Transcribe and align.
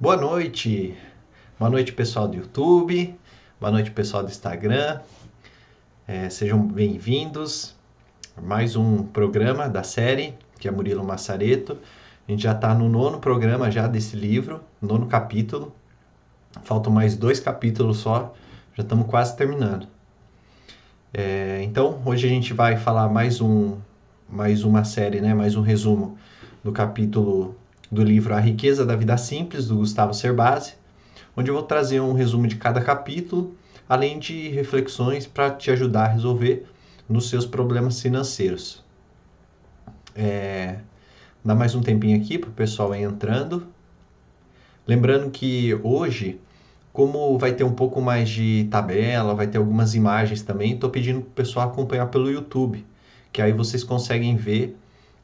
Boa 0.00 0.16
noite, 0.16 0.96
boa 1.58 1.70
noite 1.70 1.92
pessoal 1.92 2.26
do 2.26 2.34
YouTube, 2.34 3.14
boa 3.60 3.70
noite 3.70 3.90
pessoal 3.90 4.22
do 4.22 4.30
Instagram, 4.30 4.98
é, 6.08 6.30
sejam 6.30 6.58
bem-vindos 6.66 7.76
a 8.34 8.40
mais 8.40 8.76
um 8.76 9.02
programa 9.02 9.68
da 9.68 9.82
série, 9.82 10.32
que 10.58 10.66
é 10.66 10.70
Murilo 10.70 11.04
Massareto. 11.04 11.76
A 12.26 12.32
gente 12.32 12.44
já 12.44 12.52
está 12.52 12.74
no 12.74 12.88
nono 12.88 13.18
programa 13.18 13.70
já 13.70 13.86
desse 13.86 14.16
livro, 14.16 14.62
nono 14.80 15.06
capítulo, 15.06 15.70
faltam 16.62 16.90
mais 16.90 17.14
dois 17.14 17.38
capítulos 17.38 17.98
só, 17.98 18.32
já 18.74 18.82
estamos 18.82 19.06
quase 19.06 19.36
terminando. 19.36 19.86
É, 21.12 21.60
então, 21.62 22.00
hoje 22.06 22.26
a 22.26 22.30
gente 22.30 22.54
vai 22.54 22.78
falar 22.78 23.06
mais 23.10 23.42
um, 23.42 23.76
mais 24.26 24.64
uma 24.64 24.82
série, 24.82 25.20
né, 25.20 25.34
mais 25.34 25.56
um 25.56 25.60
resumo 25.60 26.16
do 26.64 26.72
capítulo 26.72 27.54
do 27.90 28.04
livro 28.04 28.34
A 28.34 28.38
Riqueza 28.38 28.86
da 28.86 28.94
Vida 28.94 29.16
Simples, 29.16 29.66
do 29.66 29.76
Gustavo 29.76 30.14
Cerbasi, 30.14 30.74
onde 31.36 31.50
eu 31.50 31.54
vou 31.54 31.64
trazer 31.64 32.00
um 32.00 32.12
resumo 32.12 32.46
de 32.46 32.56
cada 32.56 32.80
capítulo, 32.80 33.56
além 33.88 34.18
de 34.18 34.48
reflexões 34.48 35.26
para 35.26 35.50
te 35.50 35.70
ajudar 35.70 36.04
a 36.04 36.08
resolver 36.08 36.66
nos 37.08 37.28
seus 37.28 37.44
problemas 37.44 38.00
financeiros. 38.00 38.84
É, 40.14 40.78
dá 41.44 41.54
mais 41.54 41.74
um 41.74 41.80
tempinho 41.80 42.16
aqui 42.16 42.38
para 42.38 42.50
o 42.50 42.52
pessoal 42.52 42.94
ir 42.94 43.02
entrando. 43.02 43.66
Lembrando 44.86 45.30
que 45.30 45.74
hoje, 45.82 46.40
como 46.92 47.36
vai 47.38 47.52
ter 47.54 47.64
um 47.64 47.72
pouco 47.72 48.00
mais 48.00 48.28
de 48.28 48.68
tabela, 48.70 49.34
vai 49.34 49.48
ter 49.48 49.58
algumas 49.58 49.96
imagens 49.96 50.42
também, 50.42 50.74
estou 50.74 50.90
pedindo 50.90 51.20
para 51.22 51.28
o 51.28 51.32
pessoal 51.32 51.68
acompanhar 51.68 52.06
pelo 52.06 52.30
YouTube, 52.30 52.86
que 53.32 53.42
aí 53.42 53.52
vocês 53.52 53.82
conseguem 53.82 54.36
ver 54.36 54.76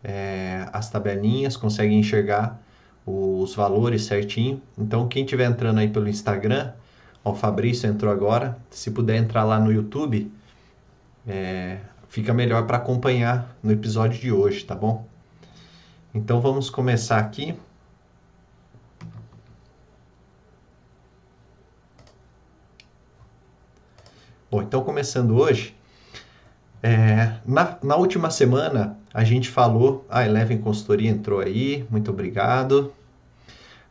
é, 0.03 0.67
as 0.73 0.91
tabelinhas, 0.91 1.57
conseguem 1.57 1.99
enxergar 1.99 2.61
os 3.05 3.55
valores 3.55 4.05
certinho. 4.05 4.61
Então, 4.77 5.09
quem 5.09 5.25
estiver 5.25 5.49
entrando 5.49 5.79
aí 5.79 5.89
pelo 5.89 6.09
Instagram, 6.09 6.73
ó, 7.25 7.33
o 7.33 7.35
Fabrício 7.35 7.89
entrou 7.89 8.13
agora. 8.13 8.57
Se 8.71 8.91
puder 8.91 9.17
entrar 9.17 9.45
lá 9.45 9.61
no 9.61 9.73
YouTube, 9.73 10.31
é, 11.27 11.79
fica 12.09 12.35
melhor 12.35 12.67
para 12.67 12.79
acompanhar 12.79 13.57
no 13.63 13.71
episódio 13.71 14.21
de 14.21 14.33
hoje, 14.33 14.65
tá 14.65 14.75
bom? 14.75 15.07
Então, 16.15 16.41
vamos 16.41 16.71
começar 16.71 17.19
aqui. 17.19 17.55
Bom, 24.49 24.63
então 24.63 24.83
começando 24.83 25.37
hoje, 25.37 25.76
é, 26.83 27.33
na, 27.47 27.79
na 27.83 27.97
última 27.97 28.31
semana 28.31 28.99
a 29.13 29.25
gente 29.25 29.49
falou, 29.49 30.05
a 30.11 30.27
Eleven 30.27 30.59
Consultoria 30.59 31.11
entrou 31.11 31.41
aí, 31.41 31.87
muito 31.91 32.11
obrigado. 32.11 32.93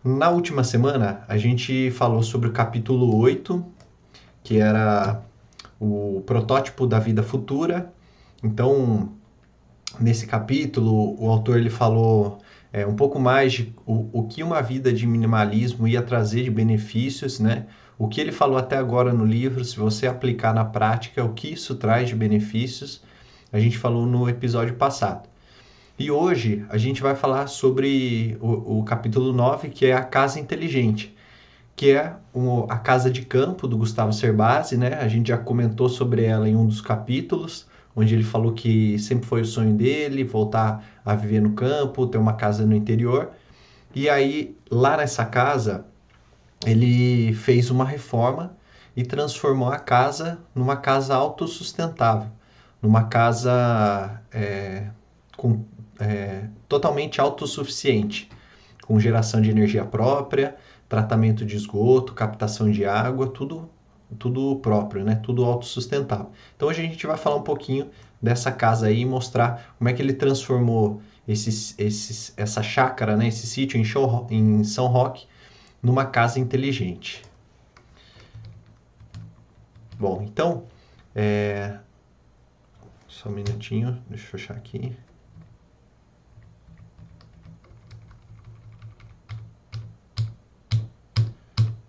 Na 0.04 0.30
última 0.30 0.64
semana 0.64 1.24
a 1.28 1.38
gente 1.38 1.90
falou 1.92 2.22
sobre 2.22 2.48
o 2.48 2.52
capítulo 2.52 3.18
8, 3.18 3.66
que 4.44 4.60
era 4.60 5.22
o 5.80 6.22
protótipo 6.26 6.86
da 6.86 7.00
vida 7.00 7.24
futura. 7.24 7.92
Então, 8.44 9.14
nesse 10.00 10.28
capítulo, 10.28 11.20
o 11.20 11.30
autor 11.30 11.58
ele 11.58 11.72
falou 11.72 12.40
é, 12.72 12.86
um 12.86 12.96
pouco 12.96 13.20
mais 13.20 13.54
de 13.54 13.74
o, 13.86 14.10
o 14.14 14.28
que 14.28 14.44
uma 14.44 14.62
vida 14.62 14.94
de 14.94 15.08
minimalismo 15.08 15.88
ia 15.88 16.02
trazer 16.02 16.44
de 16.44 16.52
benefícios, 16.52 17.40
né? 17.40 17.66
O 17.98 18.08
que 18.10 18.20
ele 18.20 18.32
falou 18.32 18.58
até 18.58 18.78
agora 18.78 19.14
no 19.14 19.26
livro, 19.26 19.64
se 19.64 19.78
você 19.78 20.06
aplicar 20.06 20.54
na 20.54 20.66
prática, 20.66 21.24
o 21.24 21.34
que 21.34 21.54
isso 21.54 21.76
traz 21.76 22.10
de 22.10 22.16
benefícios, 22.16 23.02
a 23.54 23.60
gente 23.60 23.78
falou 23.78 24.06
no 24.06 24.28
episódio 24.28 24.76
passado. 24.76 25.30
E 25.98 26.12
hoje 26.12 26.66
a 26.68 26.78
gente 26.78 27.02
vai 27.02 27.16
falar 27.16 27.48
sobre 27.48 28.38
o, 28.42 28.80
o 28.80 28.84
capítulo 28.84 29.32
9, 29.32 29.70
que 29.70 29.86
é 29.86 29.94
a 29.94 30.04
casa 30.04 30.38
inteligente, 30.42 31.16
que 31.74 31.92
é 31.92 32.18
o, 32.34 32.66
a 32.70 32.78
casa 32.78 33.10
de 33.10 33.22
campo 33.22 33.66
do 33.66 33.78
Gustavo 33.78 34.12
Cerbasi, 34.12 34.76
né? 34.76 34.96
A 34.96 35.08
gente 35.08 35.30
já 35.30 35.38
comentou 35.38 35.88
sobre 35.88 36.26
ela 36.26 36.50
em 36.50 36.56
um 36.56 36.66
dos 36.66 36.82
capítulos, 36.82 37.66
onde 37.96 38.14
ele 38.14 38.26
falou 38.26 38.52
que 38.52 39.00
sempre 39.00 39.26
foi 39.26 39.42
o 39.42 39.46
sonho 39.46 39.74
dele 39.74 40.26
voltar 40.26 40.84
a 41.06 41.16
viver 41.16 41.42
no 41.42 41.54
campo, 41.54 42.08
ter 42.08 42.18
uma 42.18 42.34
casa 42.34 42.66
no 42.66 42.76
interior. 42.76 43.32
E 43.94 44.10
aí, 44.10 44.58
lá 44.70 44.98
nessa 44.98 45.24
casa, 45.24 45.86
ele 46.66 47.34
fez 47.34 47.70
uma 47.70 47.86
reforma 47.86 48.56
e 48.96 49.04
transformou 49.04 49.70
a 49.70 49.78
casa 49.78 50.40
numa 50.54 50.76
casa 50.78 51.16
autossustentável, 51.16 52.30
numa 52.82 53.04
casa 53.04 54.22
é, 54.32 54.88
com, 55.38 55.64
é, 56.00 56.46
totalmente 56.68 57.22
autossuficiente, 57.22 58.30
com 58.86 59.00
geração 59.00 59.42
de 59.42 59.50
energia 59.50 59.86
própria, 59.86 60.56
tratamento 60.90 61.46
de 61.46 61.56
esgoto, 61.56 62.14
captação 62.14 62.72
de 62.72 62.86
água, 62.86 63.28
tudo 63.28 63.70
tudo 64.20 64.58
próprio, 64.58 65.04
né? 65.04 65.16
Tudo 65.16 65.44
autossustentável. 65.44 66.30
Então 66.56 66.70
hoje 66.70 66.82
a 66.82 66.86
gente 66.86 67.06
vai 67.08 67.18
falar 67.18 67.38
um 67.38 67.42
pouquinho 67.42 67.90
dessa 68.22 68.52
casa 68.52 68.88
aí 68.88 69.02
e 69.02 69.06
mostrar 69.06 69.76
como 69.78 69.90
é 69.90 69.94
que 69.94 70.02
ele 70.02 70.14
transformou 70.14 71.02
esses, 71.28 71.78
esses, 71.78 72.32
essa 72.38 72.62
chácara, 72.62 73.18
né? 73.18 73.28
Esse 73.28 73.48
sítio 73.48 73.80
em, 73.80 73.84
show, 73.84 74.28
em 74.30 74.64
São 74.64 74.88
Roque 74.88 75.26
numa 75.86 76.04
casa 76.08 76.40
inteligente. 76.40 77.22
Bom, 80.00 80.24
então, 80.24 80.66
é... 81.14 81.78
só 83.08 83.30
um 83.30 83.34
minutinho, 83.34 84.04
deixa 84.10 84.26
eu 84.26 84.30
fechar 84.32 84.56
aqui. 84.56 84.98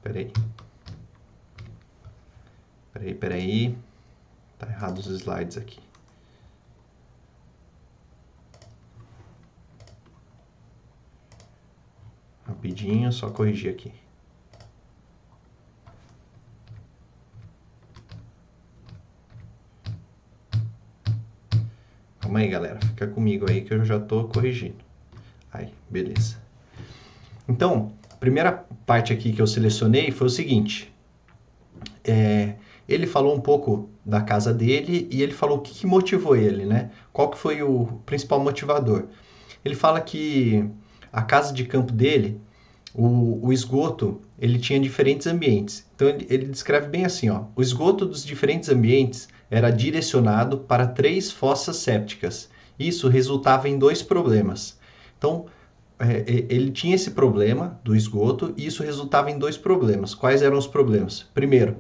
Peraí. 0.03 0.31
Peraí, 2.93 3.15
peraí. 3.15 3.79
Tá 4.59 4.67
errado 4.69 4.99
os 4.99 5.07
slides 5.07 5.57
aqui. 5.57 5.86
Rapidinho, 12.47 13.13
só 13.13 13.29
corrigir 13.31 13.71
aqui. 13.71 13.93
Calma 22.21 22.39
aí, 22.39 22.49
galera. 22.49 22.79
Fica 22.81 23.07
comigo 23.09 23.47
aí 23.49 23.63
que 23.63 23.75
eu 23.75 23.85
já 23.85 23.99
tô 23.99 24.25
corrigindo. 24.25 24.77
Aí, 25.53 25.73
beleza. 25.91 26.37
Então, 27.49 27.93
a 28.11 28.17
primeira 28.17 28.65
parte 28.85 29.13
aqui 29.13 29.33
que 29.33 29.41
eu 29.41 29.47
selecionei 29.47 30.11
foi 30.11 30.27
o 30.27 30.31
seguinte. 30.31 30.93
É, 32.05 32.55
ele 32.89 33.07
falou 33.07 33.35
um 33.35 33.41
pouco 33.41 33.89
da 34.05 34.21
casa 34.21 34.55
dele 34.55 35.09
e 35.11 35.23
ele 35.23 35.33
falou 35.33 35.59
o 35.59 35.61
que, 35.61 35.75
que 35.75 35.87
motivou 35.87 36.37
ele, 36.37 36.65
né? 36.65 36.91
Qual 37.13 37.31
que 37.31 37.39
foi 37.39 37.63
o 37.63 38.01
principal 38.07 38.39
motivador? 38.39 39.07
Ele 39.65 39.75
fala 39.75 40.01
que 40.01 40.69
a 41.17 41.23
casa 41.23 41.51
de 41.55 41.65
campo 41.65 41.95
dele, 41.95 42.39
o, 42.95 43.47
o 43.47 43.51
esgoto, 43.51 44.21
ele 44.39 44.59
tinha 44.59 44.79
diferentes 44.79 45.27
ambientes. 45.27 45.87
Então 45.95 46.07
ele, 46.07 46.27
ele 46.29 46.45
descreve 46.45 46.89
bem 46.89 47.07
assim, 47.07 47.31
ó, 47.31 47.45
o 47.57 47.63
esgoto 47.63 48.05
dos 48.05 48.23
diferentes 48.23 48.69
ambientes 48.69 49.27
era 49.51 49.71
direcionado 49.71 50.59
para 50.59 50.87
três 50.87 51.31
fossas 51.31 51.77
sépticas. 51.77 52.51
Isso 52.79 53.09
resultava 53.09 53.67
em 53.67 53.79
dois 53.79 54.03
problemas. 54.03 54.79
Então, 55.17 55.47
é, 55.99 56.23
ele 56.51 56.71
tinha 56.71 56.95
esse 56.95 57.13
problema 57.13 57.81
do 57.83 57.97
esgoto 57.97 58.53
e 58.55 58.67
isso 58.67 58.83
resultava 58.83 59.31
em 59.31 59.39
dois 59.39 59.57
problemas. 59.57 60.15
Quais 60.15 60.43
eram 60.43 60.59
os 60.59 60.67
problemas? 60.67 61.23
Primeiro, 61.33 61.79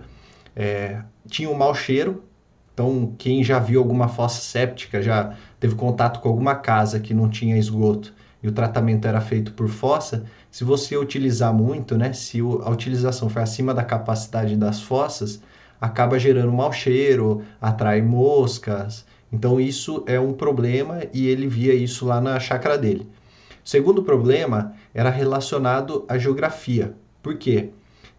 é, 0.54 1.02
tinha 1.28 1.50
um 1.50 1.54
mau 1.54 1.74
cheiro. 1.74 2.24
Então, 2.72 3.14
quem 3.18 3.44
já 3.44 3.58
viu 3.58 3.80
alguma 3.80 4.08
fossa 4.08 4.40
séptica, 4.40 5.02
já 5.02 5.34
teve 5.60 5.74
contato 5.74 6.20
com 6.20 6.28
alguma 6.30 6.54
casa 6.54 6.98
que 6.98 7.12
não 7.12 7.28
tinha 7.28 7.58
esgoto, 7.58 8.14
o 8.48 8.52
tratamento 8.52 9.06
era 9.06 9.20
feito 9.20 9.52
por 9.52 9.68
fossa, 9.68 10.24
se 10.50 10.64
você 10.64 10.96
utilizar 10.96 11.52
muito, 11.52 11.96
né, 11.96 12.12
se 12.12 12.40
a 12.40 12.70
utilização 12.70 13.28
for 13.28 13.40
acima 13.40 13.74
da 13.74 13.82
capacidade 13.82 14.56
das 14.56 14.80
fossas, 14.80 15.40
acaba 15.80 16.18
gerando 16.18 16.52
mau 16.52 16.72
cheiro, 16.72 17.42
atrai 17.60 18.00
moscas. 18.00 19.04
Então 19.32 19.60
isso 19.60 20.02
é 20.06 20.18
um 20.18 20.32
problema 20.32 21.02
e 21.12 21.26
ele 21.26 21.46
via 21.46 21.74
isso 21.74 22.06
lá 22.06 22.20
na 22.20 22.38
chácara 22.40 22.78
dele. 22.78 23.08
O 23.64 23.68
segundo 23.68 24.02
problema 24.02 24.72
era 24.94 25.10
relacionado 25.10 26.04
à 26.08 26.16
geografia. 26.16 26.94
Por 27.22 27.36
quê? 27.36 27.70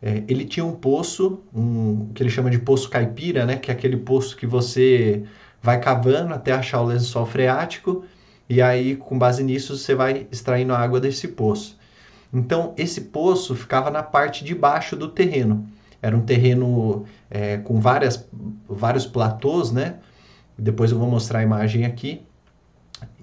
É, 0.02 0.24
ele 0.28 0.46
tinha 0.46 0.66
um 0.66 0.74
poço, 0.74 1.40
um, 1.54 2.10
que 2.14 2.22
ele 2.22 2.30
chama 2.30 2.52
de 2.52 2.60
poço 2.60 2.90
caipira, 2.90 3.46
né, 3.46 3.56
que 3.56 3.72
é 3.72 3.74
aquele 3.74 3.98
poço 3.98 4.36
que 4.38 4.46
você 4.46 5.24
vai 5.62 5.80
cavando 5.80 6.34
até 6.34 6.52
achar 6.52 6.82
o 6.82 6.86
lençol 6.86 7.26
freático 7.26 8.04
e 8.50 8.62
aí, 8.62 8.96
com 8.96 9.20
base 9.20 9.44
nisso, 9.44 9.78
você 9.78 9.94
vai 9.94 10.28
extraindo 10.32 10.74
a 10.74 10.80
água 10.80 11.00
desse 11.00 11.28
poço. 11.28 11.78
Então, 12.34 12.74
esse 12.78 13.02
poço 13.02 13.56
ficava 13.56 13.90
na 13.92 14.04
parte 14.04 14.44
de 14.44 14.56
baixo 14.56 14.96
do 14.96 15.10
terreno. 15.10 15.68
Era 16.02 16.16
um 16.16 16.22
terreno 16.22 17.06
é, 17.30 17.58
com 17.58 17.80
várias, 17.80 18.28
vários 18.68 19.06
platôs, 19.06 19.72
né? 19.72 20.00
Depois 20.58 20.92
eu 20.92 21.00
vou 21.00 21.10
mostrar 21.10 21.40
a 21.40 21.44
imagem 21.44 21.86
aqui. 21.86 22.26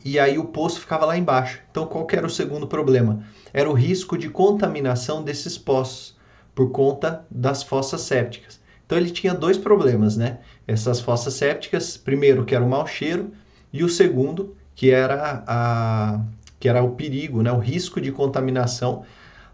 e 0.05 0.19
aí 0.19 0.39
o 0.39 0.45
poço 0.45 0.81
ficava 0.81 1.07
lá 1.07 1.17
embaixo. 1.17 1.61
Então, 1.71 1.87
qual 1.87 2.07
era 2.13 2.27
o 2.27 2.31
segundo 2.31 2.67
problema? 2.67 3.25
Era 3.53 3.71
o 3.71 3.73
risco 3.73 4.19
de 4.19 4.29
contaminação 4.29 5.23
desses 5.23 5.57
poços 5.57 6.17
por 6.55 6.71
conta 6.71 7.25
das 7.31 7.63
fossas 7.63 8.03
sépticas. 8.03 8.61
Então, 8.85 8.99
ele 8.99 9.11
tinha 9.11 9.35
dois 9.35 9.57
problemas, 9.57 10.17
né? 10.17 10.41
Essas 10.67 11.01
fossas 11.01 11.35
sépticas, 11.35 11.97
primeiro, 11.97 12.45
que 12.45 12.55
era 12.55 12.65
o 12.65 12.69
mau 12.69 12.87
cheiro, 12.87 13.33
e 13.73 13.83
o 13.83 13.89
segundo, 13.89 14.55
que 14.75 14.91
era, 14.91 15.45
a, 15.47 16.21
que 16.59 16.69
era 16.69 16.83
o 16.83 16.93
perigo, 16.93 17.43
né? 17.43 17.53
o 17.53 17.59
risco 17.59 18.01
de 18.01 18.11
contaminação 18.11 19.05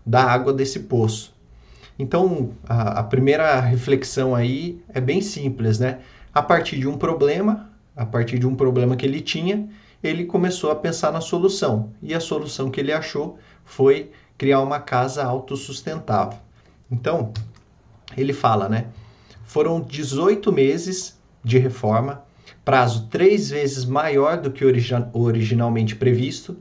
da 0.04 0.24
água 0.24 0.52
desse 0.52 0.80
poço. 0.80 1.34
Então, 1.98 2.52
a, 2.66 3.00
a 3.00 3.02
primeira 3.02 3.60
reflexão 3.60 4.34
aí 4.34 4.82
é 4.88 5.00
bem 5.00 5.20
simples, 5.20 5.78
né? 5.78 6.00
A 6.32 6.40
partir 6.40 6.78
de 6.78 6.88
um 6.88 6.96
problema, 6.96 7.70
a 7.94 8.06
partir 8.06 8.38
de 8.38 8.46
um 8.46 8.54
problema 8.54 8.96
que 8.96 9.04
ele 9.04 9.20
tinha, 9.20 9.68
ele 10.02 10.24
começou 10.24 10.70
a 10.70 10.74
pensar 10.74 11.12
na 11.12 11.20
solução. 11.20 11.92
E 12.02 12.14
a 12.14 12.20
solução 12.20 12.70
que 12.70 12.80
ele 12.80 12.92
achou 12.92 13.38
foi 13.64 14.10
criar 14.38 14.60
uma 14.60 14.80
casa 14.80 15.22
autossustentável. 15.22 16.38
Então, 16.90 17.32
ele 18.16 18.32
fala, 18.32 18.68
né? 18.68 18.86
Foram 19.44 19.80
18 19.80 20.50
meses 20.50 21.18
de 21.44 21.58
reforma, 21.58 22.22
prazo 22.64 23.08
três 23.10 23.50
vezes 23.50 23.84
maior 23.84 24.36
do 24.36 24.50
que 24.50 24.64
originalmente 25.12 25.96
previsto. 25.96 26.56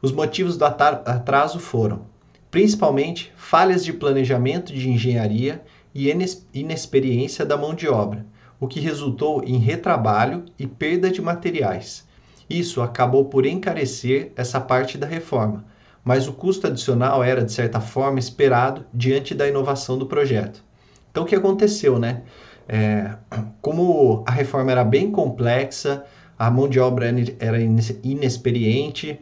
Os 0.00 0.12
motivos 0.12 0.56
do 0.56 0.64
atraso 0.64 1.58
foram, 1.58 2.02
principalmente, 2.50 3.32
falhas 3.36 3.84
de 3.84 3.92
planejamento 3.92 4.72
de 4.72 4.88
engenharia 4.88 5.62
e 5.94 6.10
inexperiência 6.52 7.44
da 7.44 7.56
mão 7.56 7.74
de 7.74 7.88
obra, 7.88 8.26
o 8.60 8.68
que 8.68 8.80
resultou 8.80 9.42
em 9.44 9.58
retrabalho 9.58 10.44
e 10.58 10.66
perda 10.66 11.10
de 11.10 11.22
materiais. 11.22 12.06
Isso 12.48 12.82
acabou 12.82 13.24
por 13.24 13.46
encarecer 13.46 14.32
essa 14.36 14.60
parte 14.60 14.98
da 14.98 15.06
reforma, 15.06 15.64
mas 16.04 16.28
o 16.28 16.32
custo 16.32 16.66
adicional 16.66 17.24
era, 17.24 17.42
de 17.42 17.52
certa 17.52 17.80
forma, 17.80 18.18
esperado 18.18 18.84
diante 18.92 19.34
da 19.34 19.48
inovação 19.48 19.96
do 19.96 20.06
projeto. 20.06 20.62
Então, 21.10 21.22
o 21.22 21.26
que 21.26 21.34
aconteceu, 21.34 21.98
né? 21.98 22.22
É, 22.68 23.16
como 23.60 24.24
a 24.26 24.30
reforma 24.30 24.72
era 24.72 24.84
bem 24.84 25.10
complexa, 25.10 26.04
a 26.38 26.50
mão 26.50 26.68
de 26.68 26.80
obra 26.80 27.06
era 27.38 27.58
inexperiente, 27.60 29.20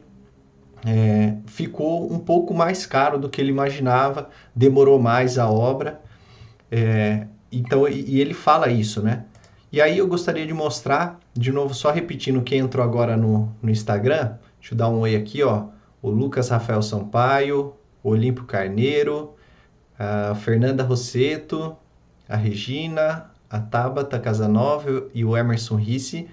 é, 0.84 1.36
ficou 1.46 2.12
um 2.12 2.18
pouco 2.18 2.52
mais 2.52 2.86
caro 2.86 3.18
do 3.18 3.28
que 3.28 3.40
ele 3.40 3.50
imaginava, 3.50 4.28
demorou 4.54 4.98
mais 4.98 5.38
a 5.38 5.48
obra. 5.48 6.00
É, 6.70 7.26
então, 7.50 7.88
e, 7.88 8.20
ele 8.20 8.34
fala 8.34 8.68
isso, 8.68 9.02
né? 9.02 9.24
E 9.70 9.80
aí 9.80 9.98
eu 9.98 10.06
gostaria 10.06 10.46
de 10.46 10.52
mostrar, 10.52 11.18
de 11.32 11.52
novo, 11.52 11.74
só 11.74 11.90
repetindo 11.90 12.42
quem 12.42 12.58
entrou 12.58 12.84
agora 12.84 13.16
no, 13.16 13.54
no 13.62 13.70
Instagram. 13.70 14.34
Deixa 14.58 14.74
eu 14.74 14.78
dar 14.78 14.88
um 14.88 15.00
oi 15.00 15.16
aqui, 15.16 15.42
ó. 15.42 15.66
O 16.00 16.10
Lucas 16.10 16.48
Rafael 16.48 16.82
Sampaio, 16.82 17.74
Olímpio 18.02 18.44
Carneiro, 18.44 19.34
a 19.98 20.34
Fernanda 20.34 20.82
Rosseto, 20.82 21.76
a 22.28 22.36
Regina, 22.36 23.30
a 23.52 23.60
Tabata 23.60 24.18
Casanova 24.18 25.06
e 25.14 25.24
o 25.24 25.36
Emerson 25.36 25.76
Risse. 25.76 26.28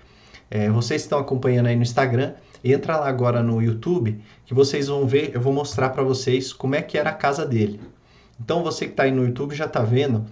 É, 0.49 0.69
vocês 0.69 1.01
estão 1.01 1.19
acompanhando 1.19 1.67
aí 1.67 1.75
no 1.75 1.83
Instagram. 1.83 2.33
Entra 2.63 2.97
lá 2.97 3.07
agora 3.07 3.43
no 3.43 3.61
YouTube 3.61 4.19
que 4.45 4.53
vocês 4.53 4.87
vão 4.87 5.05
ver, 5.05 5.31
eu 5.35 5.41
vou 5.41 5.53
mostrar 5.53 5.89
para 5.89 6.01
vocês 6.01 6.51
como 6.51 6.73
é 6.73 6.81
que 6.81 6.97
era 6.97 7.11
a 7.11 7.13
casa 7.13 7.45
dele. 7.45 7.79
Então 8.39 8.63
você 8.63 8.85
que 8.85 8.91
está 8.91 9.03
aí 9.03 9.11
no 9.11 9.25
YouTube 9.25 9.53
já 9.53 9.65
está 9.65 9.81
vendo 9.81 10.25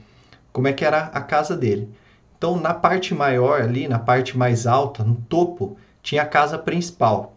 como 0.52 0.68
é 0.68 0.74
que 0.74 0.84
era 0.84 1.04
a 1.14 1.22
casa 1.22 1.56
dele. 1.56 1.94
Então, 2.36 2.60
na 2.60 2.74
parte 2.74 3.14
maior 3.14 3.62
ali, 3.62 3.88
na 3.88 4.00
parte 4.00 4.38
mais 4.38 4.66
alta, 4.66 5.04
no 5.04 5.16
topo, 5.16 5.78
tinha 6.02 6.22
a 6.22 6.26
casa 6.26 6.58
principal. 6.58 7.36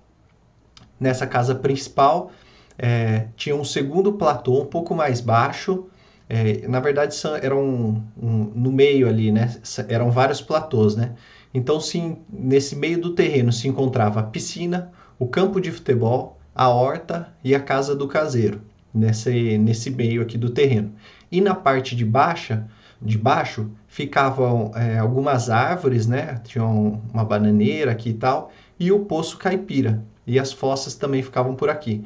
Nessa 0.99 1.26
casa 1.26 1.55
principal, 1.55 2.31
é, 2.79 3.26
tinha 3.37 3.55
um 3.55 3.64
segundo 3.64 4.14
platô 4.14 4.62
um 4.62 4.64
pouco 4.64 4.94
mais 4.94 5.20
baixo. 5.20 5.87
É, 6.32 6.68
na 6.68 6.78
verdade, 6.78 7.16
são, 7.16 7.34
eram 7.34 7.60
um, 7.60 8.02
um, 8.16 8.52
no 8.54 8.70
meio 8.70 9.08
ali, 9.08 9.32
né? 9.32 9.52
Eram 9.88 10.12
vários 10.12 10.40
platôs, 10.40 10.94
né? 10.94 11.14
Então, 11.52 11.80
sim, 11.80 12.18
nesse 12.32 12.76
meio 12.76 13.00
do 13.00 13.14
terreno 13.16 13.52
se 13.52 13.66
encontrava 13.66 14.20
a 14.20 14.22
piscina, 14.22 14.92
o 15.18 15.26
campo 15.26 15.60
de 15.60 15.72
futebol, 15.72 16.38
a 16.54 16.68
horta 16.68 17.28
e 17.42 17.52
a 17.52 17.58
casa 17.58 17.96
do 17.96 18.06
caseiro, 18.06 18.60
nesse, 18.94 19.58
nesse 19.58 19.90
meio 19.90 20.22
aqui 20.22 20.38
do 20.38 20.50
terreno. 20.50 20.92
E 21.32 21.40
na 21.40 21.52
parte 21.52 21.96
de 21.96 22.04
baixa, 22.04 22.64
de 23.02 23.18
baixo 23.18 23.68
ficavam 23.88 24.70
é, 24.76 24.98
algumas 24.98 25.50
árvores, 25.50 26.06
né? 26.06 26.40
Tinha 26.44 26.64
uma 26.64 27.24
bananeira 27.24 27.90
aqui 27.90 28.10
e 28.10 28.14
tal, 28.14 28.52
e 28.78 28.92
o 28.92 29.00
poço 29.00 29.36
caipira. 29.36 30.04
E 30.24 30.38
as 30.38 30.52
fossas 30.52 30.94
também 30.94 31.24
ficavam 31.24 31.56
por 31.56 31.68
aqui. 31.68 32.04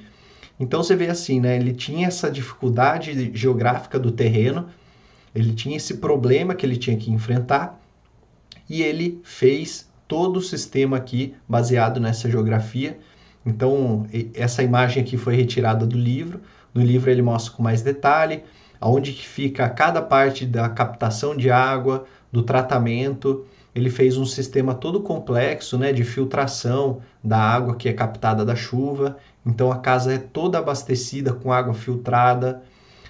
Então 0.58 0.82
você 0.82 0.94
vê 0.94 1.08
assim, 1.08 1.40
né? 1.40 1.56
Ele 1.56 1.72
tinha 1.72 2.06
essa 2.06 2.30
dificuldade 2.30 3.30
geográfica 3.34 3.98
do 3.98 4.12
terreno, 4.12 4.68
ele 5.34 5.52
tinha 5.52 5.76
esse 5.76 5.98
problema 5.98 6.54
que 6.54 6.64
ele 6.64 6.76
tinha 6.76 6.96
que 6.96 7.10
enfrentar, 7.10 7.80
e 8.68 8.82
ele 8.82 9.20
fez 9.24 9.88
todo 10.06 10.36
o 10.36 10.42
sistema 10.42 10.96
aqui 10.96 11.34
baseado 11.48 11.98
nessa 12.00 12.30
geografia. 12.30 12.98
Então, 13.44 14.06
essa 14.34 14.62
imagem 14.62 15.02
aqui 15.02 15.16
foi 15.16 15.34
retirada 15.34 15.84
do 15.84 15.98
livro. 15.98 16.40
No 16.72 16.82
livro 16.82 17.10
ele 17.10 17.20
mostra 17.20 17.52
com 17.52 17.62
mais 17.62 17.82
detalhe 17.82 18.42
aonde 18.80 19.12
que 19.12 19.26
fica 19.26 19.68
cada 19.68 20.02
parte 20.02 20.44
da 20.44 20.68
captação 20.68 21.36
de 21.36 21.50
água, 21.50 22.04
do 22.30 22.42
tratamento. 22.42 23.46
Ele 23.74 23.88
fez 23.88 24.16
um 24.16 24.26
sistema 24.26 24.74
todo 24.74 25.00
complexo, 25.00 25.78
né, 25.78 25.92
de 25.92 26.04
filtração 26.04 27.00
da 27.22 27.38
água 27.38 27.76
que 27.76 27.88
é 27.88 27.92
captada 27.92 28.44
da 28.44 28.54
chuva. 28.54 29.16
Então 29.44 29.70
a 29.70 29.79
casa 29.79 30.14
é 30.14 30.19
toda 30.19 30.58
abastecida 30.58 31.32
com 31.32 31.52
água 31.52 31.75
filtrada. 31.75 32.62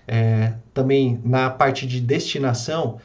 É, 0.07 0.55
também 0.73 1.21
na 1.25 1.49
parte 1.49 1.87
de 1.87 2.01
destinação, 2.01 2.99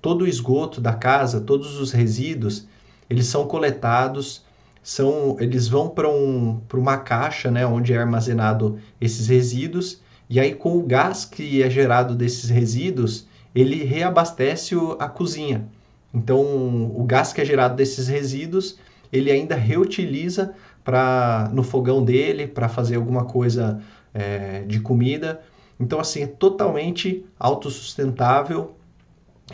todo 0.00 0.22
o 0.22 0.28
esgoto 0.28 0.80
da 0.80 0.94
casa, 0.94 1.40
todos 1.40 1.78
os 1.78 1.92
resíduos, 1.92 2.66
eles 3.10 3.26
são 3.26 3.46
coletados, 3.46 4.42
são, 4.82 5.36
eles 5.38 5.68
vão 5.68 5.88
para 5.88 6.08
um, 6.08 6.60
uma 6.72 6.96
caixa, 6.96 7.50
né, 7.50 7.66
onde 7.66 7.92
é 7.92 7.98
armazenado 7.98 8.78
esses 9.00 9.26
resíduos 9.26 10.00
e 10.28 10.40
aí, 10.40 10.54
com 10.54 10.76
o 10.76 10.82
gás 10.82 11.24
que 11.24 11.62
é 11.62 11.70
gerado 11.70 12.14
desses 12.14 12.50
resíduos, 12.50 13.26
ele 13.54 13.84
reabastece 13.84 14.74
a 14.98 15.08
cozinha. 15.08 15.68
Então, 16.12 16.40
o 16.40 17.04
gás 17.04 17.32
que 17.32 17.40
é 17.40 17.44
gerado 17.44 17.76
desses 17.76 18.08
resíduos, 18.08 18.76
ele 19.12 19.30
ainda 19.30 19.54
reutiliza 19.54 20.52
no 21.52 21.62
fogão 21.62 22.04
dele 22.04 22.46
para 22.46 22.68
fazer 22.68 22.96
alguma 22.96 23.24
coisa 23.24 23.80
é, 24.14 24.62
de 24.66 24.80
comida. 24.80 25.40
Então, 25.78 26.00
assim, 26.00 26.22
é 26.22 26.26
totalmente 26.26 27.24
autossustentável 27.38 28.74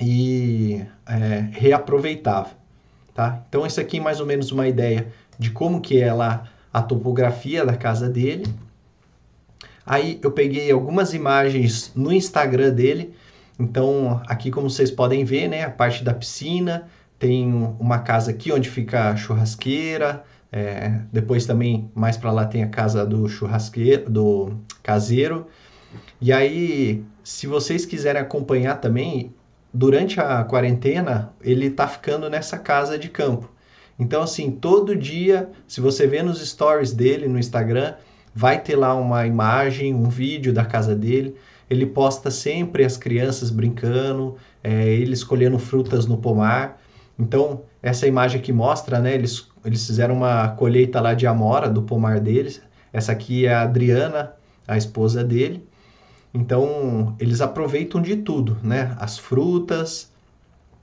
e 0.01 0.85
é, 1.07 1.49
reaproveitável. 1.53 2.57
Tá? 3.15 3.43
Então, 3.49 3.67
isso 3.67 3.81
aqui 3.81 3.99
é 3.99 4.01
mais 4.01 4.21
ou 4.21 4.27
menos 4.27 4.53
uma 4.53 4.69
ideia 4.69 5.09
de 5.39 5.51
como 5.51 5.81
que 5.81 6.01
é 6.01 6.13
lá 6.13 6.45
a 6.73 6.81
topografia 6.81 7.65
da 7.67 7.77
casa 7.77 8.09
dele. 8.09 8.47
Aí 9.85 10.19
eu 10.23 10.31
peguei 10.31 10.71
algumas 10.71 11.13
imagens 11.13 11.93
no 11.95 12.13
Instagram 12.13 12.71
dele. 12.71 13.15
Então, 13.59 14.23
aqui 14.27 14.51
como 14.51 14.71
vocês 14.71 14.91
podem 14.91 15.25
ver, 15.25 15.49
né, 15.49 15.65
a 15.65 15.71
parte 15.71 16.03
da 16.03 16.15
piscina, 16.15 16.89
tem 17.19 17.53
uma 17.79 17.99
casa 17.99 18.31
aqui 18.31 18.51
onde 18.53 18.71
fica 18.71 19.11
a 19.11 19.17
churrasqueira. 19.17 20.25
É, 20.53 21.01
depois 21.11 21.47
também 21.47 21.91
mais 21.95 22.19
para 22.19 22.31
lá 22.31 22.45
tem 22.45 22.63
a 22.63 22.69
casa 22.69 23.07
do 23.07 23.27
churrasqueiro, 23.27 24.11
do 24.11 24.53
caseiro. 24.83 25.47
E 26.21 26.31
aí, 26.31 27.03
se 27.25 27.47
vocês 27.47 27.87
quiserem 27.87 28.21
acompanhar 28.21 28.77
também, 28.77 29.35
durante 29.73 30.21
a 30.21 30.45
quarentena 30.45 31.33
ele 31.41 31.67
está 31.67 31.89
ficando 31.89 32.29
nessa 32.29 32.59
casa 32.59 32.99
de 32.99 33.09
campo. 33.09 33.51
Então, 33.99 34.23
assim, 34.23 34.51
todo 34.51 34.97
dia, 34.97 35.51
se 35.67 35.81
você 35.81 36.07
vê 36.07 36.23
nos 36.23 36.47
stories 36.47 36.93
dele 36.93 37.29
no 37.29 37.39
Instagram, 37.39 37.95
vai 38.35 38.61
ter 38.61 38.77
lá 38.77 38.95
uma 38.95 39.27
imagem, 39.27 39.95
um 39.95 40.09
vídeo 40.09 40.53
da 40.53 40.65
casa 40.65 40.95
dele. 40.95 41.37
Ele 41.69 41.87
posta 41.87 42.31
sempre 42.31 42.85
as 42.85 42.97
crianças 42.97 43.51
brincando, 43.51 44.37
é, 44.63 44.89
ele 44.89 45.13
escolhendo 45.13 45.59
frutas 45.59 46.07
no 46.07 46.19
pomar. 46.19 46.81
Então, 47.19 47.63
essa 47.83 48.07
imagem 48.07 48.41
que 48.41 48.53
mostra, 48.53 48.99
né? 48.99 49.15
Eles, 49.15 49.47
eles 49.65 49.87
fizeram 49.87 50.15
uma 50.17 50.49
colheita 50.49 51.01
lá 51.01 51.15
de 51.15 51.27
amora 51.27 51.69
do 51.69 51.83
pomar 51.83 52.21
deles. 52.21 52.61
Essa 52.93 53.13
aqui 53.13 53.47
é 53.47 53.55
a 53.55 53.63
Adriana, 53.63 54.33
a 54.67 54.77
esposa 54.77 55.23
dele. 55.25 55.65
Então, 56.35 57.15
eles 57.19 57.41
aproveitam 57.41 58.01
de 58.01 58.17
tudo, 58.17 58.57
né? 58.63 58.97
As 58.99 59.19
frutas, 59.19 60.11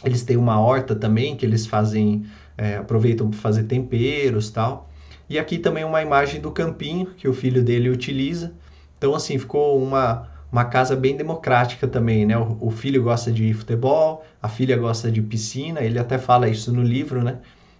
eles 0.04 0.24
têm 0.24 0.38
uma 0.38 0.60
horta 0.60 0.96
também 0.96 1.36
que 1.36 1.46
eles 1.46 1.66
fazem, 1.66 2.26
é, 2.58 2.78
aproveitam 2.78 3.30
para 3.30 3.40
fazer 3.40 3.64
temperos 3.64 4.50
tal. 4.50 4.90
E 5.30 5.38
aqui 5.38 5.58
também 5.58 5.84
uma 5.84 6.02
imagem 6.02 6.40
do 6.40 6.52
campinho 6.52 7.08
que 7.18 7.28
o 7.28 7.34
filho 7.34 7.64
dele 7.64 7.90
utiliza. 7.90 8.54
Então, 8.98 9.14
assim, 9.16 9.38
ficou 9.38 9.82
uma, 9.82 10.28
uma 10.52 10.66
casa 10.66 10.96
bem 10.96 11.16
democrática 11.16 11.88
também, 11.88 12.26
né? 12.26 12.38
O, 12.38 12.58
o 12.62 12.72
filho 12.72 13.04
gosta 13.04 13.32
de 13.32 13.54
futebol, 13.54 14.24
a 14.42 14.48
filha 14.48 14.78
gosta 14.78 15.12
de 15.12 15.22
piscina, 15.22 15.82
ele 15.82 16.00
até 16.00 16.18
fala 16.18 16.48
isso 16.48 16.72
no 16.72 16.82
livro, 16.84 17.24
né? 17.24 17.40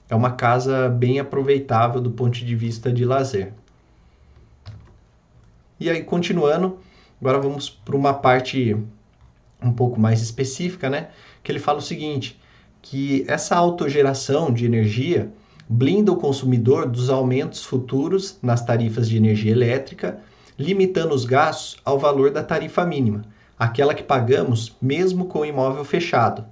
É 0.10 0.16
uma 0.16 0.32
casa 0.32 0.90
bem 0.90 1.20
aproveitável 1.20 2.02
do 2.02 2.12
ponto 2.12 2.44
de 2.44 2.56
vista 2.56 2.92
de 2.92 3.06
lazer. 3.06 3.54
E 5.80 5.90
aí, 5.90 6.04
continuando, 6.04 6.80
agora 7.22 7.40
vamos 7.40 7.70
para 7.70 7.96
uma 7.96 8.14
parte 8.14 8.76
um 9.62 9.72
pouco 9.72 10.00
mais 10.00 10.22
específica, 10.22 10.90
né? 10.90 11.10
Que 11.44 11.52
ele 11.52 11.60
fala 11.60 11.78
o 11.78 11.82
seguinte, 11.82 12.40
que 12.82 13.24
essa 13.28 13.56
autogeração 13.56 14.52
de 14.52 14.66
energia 14.66 15.32
blinda 15.70 16.12
o 16.12 16.18
consumidor 16.18 16.88
dos 16.88 17.10
aumentos 17.10 17.64
futuros 17.64 18.40
nas 18.42 18.66
tarifas 18.66 19.08
de 19.08 19.16
energia 19.16 19.52
elétrica, 19.52 20.20
limitando 20.58 21.14
os 21.14 21.24
gastos 21.24 21.78
ao 21.86 22.00
valor 22.00 22.32
da 22.32 22.44
tarifa 22.44 22.84
mínima, 22.84 23.24
aquela 23.58 23.94
que 23.94 24.04
pagamos 24.04 24.76
mesmo 24.82 25.26
com 25.26 25.40
o 25.40 25.46
imóvel 25.46 25.86
fechado. 25.86 26.44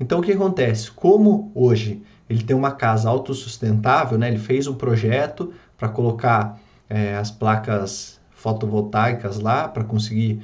Então, 0.00 0.20
o 0.20 0.22
que 0.22 0.32
acontece? 0.32 0.90
Como 0.90 1.52
hoje 1.54 2.02
ele 2.28 2.42
tem 2.42 2.56
uma 2.56 2.72
casa 2.72 3.08
autossustentável, 3.08 4.18
né? 4.18 4.28
ele 4.28 4.38
fez 4.38 4.66
um 4.66 4.74
projeto 4.74 5.52
para 5.76 5.88
colocar 5.88 6.58
é, 6.88 7.14
as 7.16 7.30
placas 7.30 8.20
fotovoltaicas 8.30 9.38
lá 9.38 9.68
para 9.68 9.84
conseguir 9.84 10.40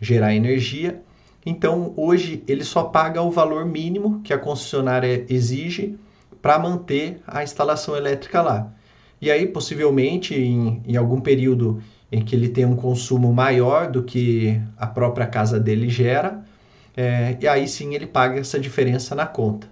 gerar 0.00 0.34
energia. 0.34 1.00
Então, 1.44 1.92
hoje 1.96 2.44
ele 2.46 2.64
só 2.64 2.84
paga 2.84 3.22
o 3.22 3.30
valor 3.30 3.64
mínimo 3.64 4.20
que 4.22 4.32
a 4.32 4.38
concessionária 4.38 5.24
exige 5.28 5.98
para 6.40 6.58
manter 6.58 7.20
a 7.26 7.42
instalação 7.42 7.96
elétrica 7.96 8.42
lá. 8.42 8.72
E 9.20 9.30
aí, 9.30 9.46
possivelmente, 9.46 10.34
em, 10.34 10.82
em 10.86 10.96
algum 10.96 11.20
período 11.20 11.82
em 12.10 12.22
que 12.24 12.34
ele 12.34 12.48
tem 12.48 12.64
um 12.64 12.76
consumo 12.76 13.32
maior 13.32 13.90
do 13.90 14.02
que 14.02 14.60
a 14.76 14.86
própria 14.86 15.26
casa 15.26 15.60
dele 15.60 15.88
gera, 15.88 16.42
é, 16.96 17.36
e 17.40 17.46
aí 17.46 17.68
sim 17.68 17.94
ele 17.94 18.06
paga 18.06 18.40
essa 18.40 18.58
diferença 18.58 19.14
na 19.14 19.26
conta. 19.26 19.69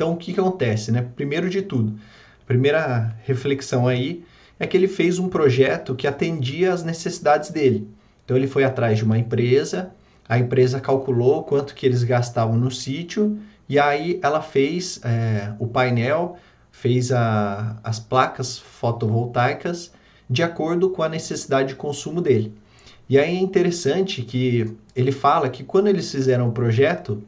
Então, 0.00 0.12
o 0.12 0.16
que, 0.16 0.32
que 0.32 0.40
acontece? 0.40 0.90
Né? 0.90 1.06
Primeiro 1.14 1.50
de 1.50 1.60
tudo, 1.60 1.94
a 2.42 2.46
primeira 2.46 3.14
reflexão 3.22 3.86
aí 3.86 4.24
é 4.58 4.66
que 4.66 4.74
ele 4.74 4.88
fez 4.88 5.18
um 5.18 5.28
projeto 5.28 5.94
que 5.94 6.06
atendia 6.06 6.72
às 6.72 6.82
necessidades 6.82 7.50
dele. 7.50 7.86
Então, 8.24 8.34
ele 8.34 8.46
foi 8.46 8.64
atrás 8.64 8.96
de 8.96 9.04
uma 9.04 9.18
empresa, 9.18 9.90
a 10.26 10.38
empresa 10.38 10.80
calculou 10.80 11.42
quanto 11.42 11.74
que 11.74 11.84
eles 11.84 12.02
gastavam 12.02 12.56
no 12.56 12.70
sítio 12.70 13.38
e 13.68 13.78
aí 13.78 14.18
ela 14.22 14.40
fez 14.40 15.00
é, 15.04 15.52
o 15.58 15.66
painel, 15.66 16.38
fez 16.72 17.12
a, 17.12 17.76
as 17.84 18.00
placas 18.00 18.58
fotovoltaicas 18.58 19.92
de 20.30 20.42
acordo 20.42 20.88
com 20.88 21.02
a 21.02 21.10
necessidade 21.10 21.68
de 21.68 21.74
consumo 21.74 22.22
dele. 22.22 22.54
E 23.06 23.18
aí 23.18 23.36
é 23.36 23.38
interessante 23.38 24.22
que 24.22 24.74
ele 24.96 25.12
fala 25.12 25.50
que 25.50 25.62
quando 25.62 25.88
eles 25.88 26.10
fizeram 26.10 26.48
o 26.48 26.52
projeto, 26.52 27.22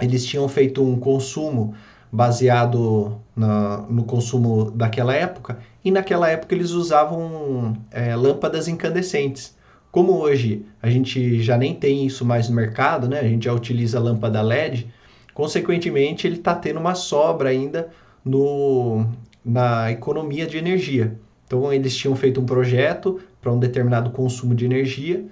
eles 0.00 0.24
tinham 0.24 0.48
feito 0.48 0.82
um 0.82 0.98
consumo 0.98 1.74
baseado 2.10 3.18
na, 3.34 3.78
no 3.88 4.04
consumo 4.04 4.70
daquela 4.70 5.14
época, 5.14 5.58
e 5.84 5.90
naquela 5.90 6.28
época 6.28 6.54
eles 6.54 6.70
usavam 6.70 7.76
é, 7.90 8.14
lâmpadas 8.14 8.68
incandescentes. 8.68 9.56
Como 9.90 10.12
hoje 10.12 10.64
a 10.82 10.88
gente 10.88 11.42
já 11.42 11.56
nem 11.56 11.74
tem 11.74 12.06
isso 12.06 12.24
mais 12.24 12.48
no 12.48 12.54
mercado, 12.54 13.08
né? 13.08 13.20
a 13.20 13.24
gente 13.24 13.44
já 13.44 13.52
utiliza 13.52 13.98
lâmpada 13.98 14.40
LED, 14.40 14.88
Consequentemente, 15.34 16.26
ele 16.26 16.36
está 16.36 16.54
tendo 16.54 16.78
uma 16.78 16.94
sobra 16.94 17.48
ainda 17.48 17.88
no, 18.24 19.06
na 19.44 19.90
economia 19.90 20.46
de 20.46 20.58
energia. 20.58 21.16
Então, 21.46 21.72
eles 21.72 21.96
tinham 21.96 22.14
feito 22.14 22.40
um 22.40 22.46
projeto 22.46 23.20
para 23.40 23.52
um 23.52 23.58
determinado 23.58 24.10
consumo 24.10 24.54
de 24.54 24.64
energia, 24.64 25.24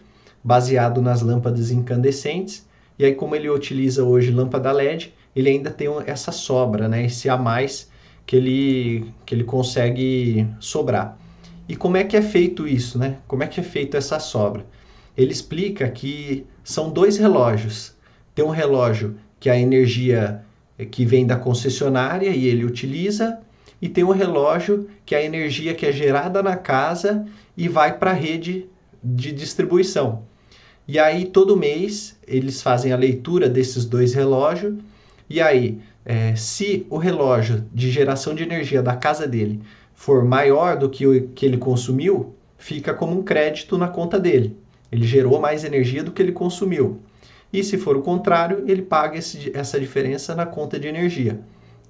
baseado 0.43 1.03
nas 1.03 1.21
lâmpadas 1.21 1.71
incandescentes. 1.71 2.67
E 3.01 3.05
aí, 3.07 3.15
como 3.15 3.35
ele 3.35 3.49
utiliza 3.49 4.05
hoje 4.05 4.31
lâmpada 4.31 4.71
LED, 4.71 5.15
ele 5.35 5.49
ainda 5.49 5.71
tem 5.71 5.89
essa 6.05 6.31
sobra, 6.31 6.87
né? 6.87 7.07
esse 7.07 7.31
a 7.31 7.37
mais 7.39 7.91
que 8.27 8.37
ele, 8.37 9.07
que 9.25 9.35
ele 9.35 9.43
consegue 9.43 10.47
sobrar. 10.61 11.17
E 11.67 11.75
como 11.75 11.97
é 11.97 12.05
que 12.05 12.15
é 12.15 12.21
feito 12.21 12.69
isso? 12.69 12.99
Né? 12.99 13.17
Como 13.27 13.43
é 13.43 13.47
que 13.47 13.59
é 13.59 13.63
feito 13.63 13.97
essa 13.97 14.19
sobra? 14.19 14.67
Ele 15.17 15.33
explica 15.33 15.89
que 15.89 16.47
são 16.63 16.91
dois 16.91 17.17
relógios. 17.17 17.95
Tem 18.35 18.45
um 18.45 18.51
relógio 18.51 19.17
que 19.41 19.49
é 19.49 19.53
a 19.53 19.59
energia 19.59 20.45
eh, 20.79 20.85
que 20.85 21.07
vem 21.07 21.27
da 21.27 21.37
concessionária 21.37 22.29
e 22.29 22.45
ele 22.49 22.67
utiliza, 22.67 23.41
e 23.81 23.89
tem 23.89 24.05
o 24.05 24.13
relógio, 24.13 24.91
que 25.07 25.15
é 25.15 25.19
a 25.21 25.25
energia 25.25 25.73
que 25.73 25.87
é 25.87 25.93
gerada 25.93 26.43
na 26.43 26.55
casa 26.55 27.25
e 27.57 27.67
vai 27.67 27.97
para 27.97 28.11
a 28.11 28.15
rede 28.15 28.69
de 29.03 29.33
distribuição. 29.33 30.29
E 30.93 30.99
aí, 30.99 31.25
todo 31.25 31.57
mês, 31.57 32.19
eles 32.27 32.63
fazem 32.63 32.93
a 32.93 32.97
leitura 32.97 33.49
desses 33.49 33.85
dois 33.85 34.13
relógios, 34.13 34.75
e 35.29 35.41
aí, 35.41 35.79
é, 36.05 36.35
se 36.35 36.85
o 36.91 36.97
relógio 36.97 37.65
de 37.73 37.93
geração 37.93 38.35
de 38.35 38.43
energia 38.43 38.83
da 38.83 38.97
casa 38.97 39.25
dele 39.25 39.61
for 39.95 40.25
maior 40.25 40.77
do 40.77 40.91
que 40.91 41.07
o 41.07 41.29
que 41.29 41.47
ele 41.47 41.59
consumiu, 41.59 42.35
fica 42.59 42.93
como 42.93 43.17
um 43.17 43.23
crédito 43.23 43.79
na 43.79 43.87
conta 43.87 44.19
dele. 44.19 44.57
Ele 44.91 45.07
gerou 45.07 45.39
mais 45.39 45.63
energia 45.63 46.03
do 46.03 46.11
que 46.11 46.21
ele 46.21 46.33
consumiu. 46.33 46.99
E 47.53 47.63
se 47.63 47.79
for 47.79 47.97
o 47.97 48.03
contrário, 48.03 48.65
ele 48.67 48.83
paga 48.83 49.17
esse, 49.17 49.53
essa 49.55 49.79
diferença 49.79 50.35
na 50.35 50.45
conta 50.45 50.77
de 50.77 50.89
energia. 50.89 51.39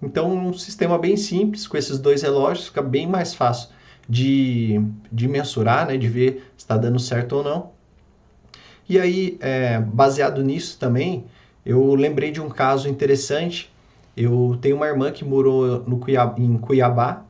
Então, 0.02 0.30
um 0.30 0.52
sistema 0.52 0.98
bem 0.98 1.16
simples, 1.16 1.66
com 1.66 1.78
esses 1.78 1.98
dois 1.98 2.20
relógios, 2.20 2.66
fica 2.66 2.82
bem 2.82 3.06
mais 3.06 3.32
fácil 3.32 3.70
de, 4.06 4.78
de 5.10 5.26
mensurar, 5.26 5.86
né, 5.86 5.96
de 5.96 6.06
ver 6.06 6.44
se 6.54 6.64
está 6.64 6.76
dando 6.76 6.98
certo 6.98 7.36
ou 7.36 7.42
não. 7.42 7.79
E 8.90 8.98
aí, 8.98 9.38
é, 9.38 9.78
baseado 9.78 10.42
nisso 10.42 10.76
também, 10.76 11.24
eu 11.64 11.94
lembrei 11.94 12.32
de 12.32 12.40
um 12.40 12.48
caso 12.48 12.88
interessante. 12.88 13.72
Eu 14.16 14.58
tenho 14.60 14.74
uma 14.74 14.88
irmã 14.88 15.12
que 15.12 15.24
morou 15.24 15.84
no 15.86 15.98
Cuiabá, 15.98 16.34
em 16.36 16.58
Cuiabá, 16.58 17.22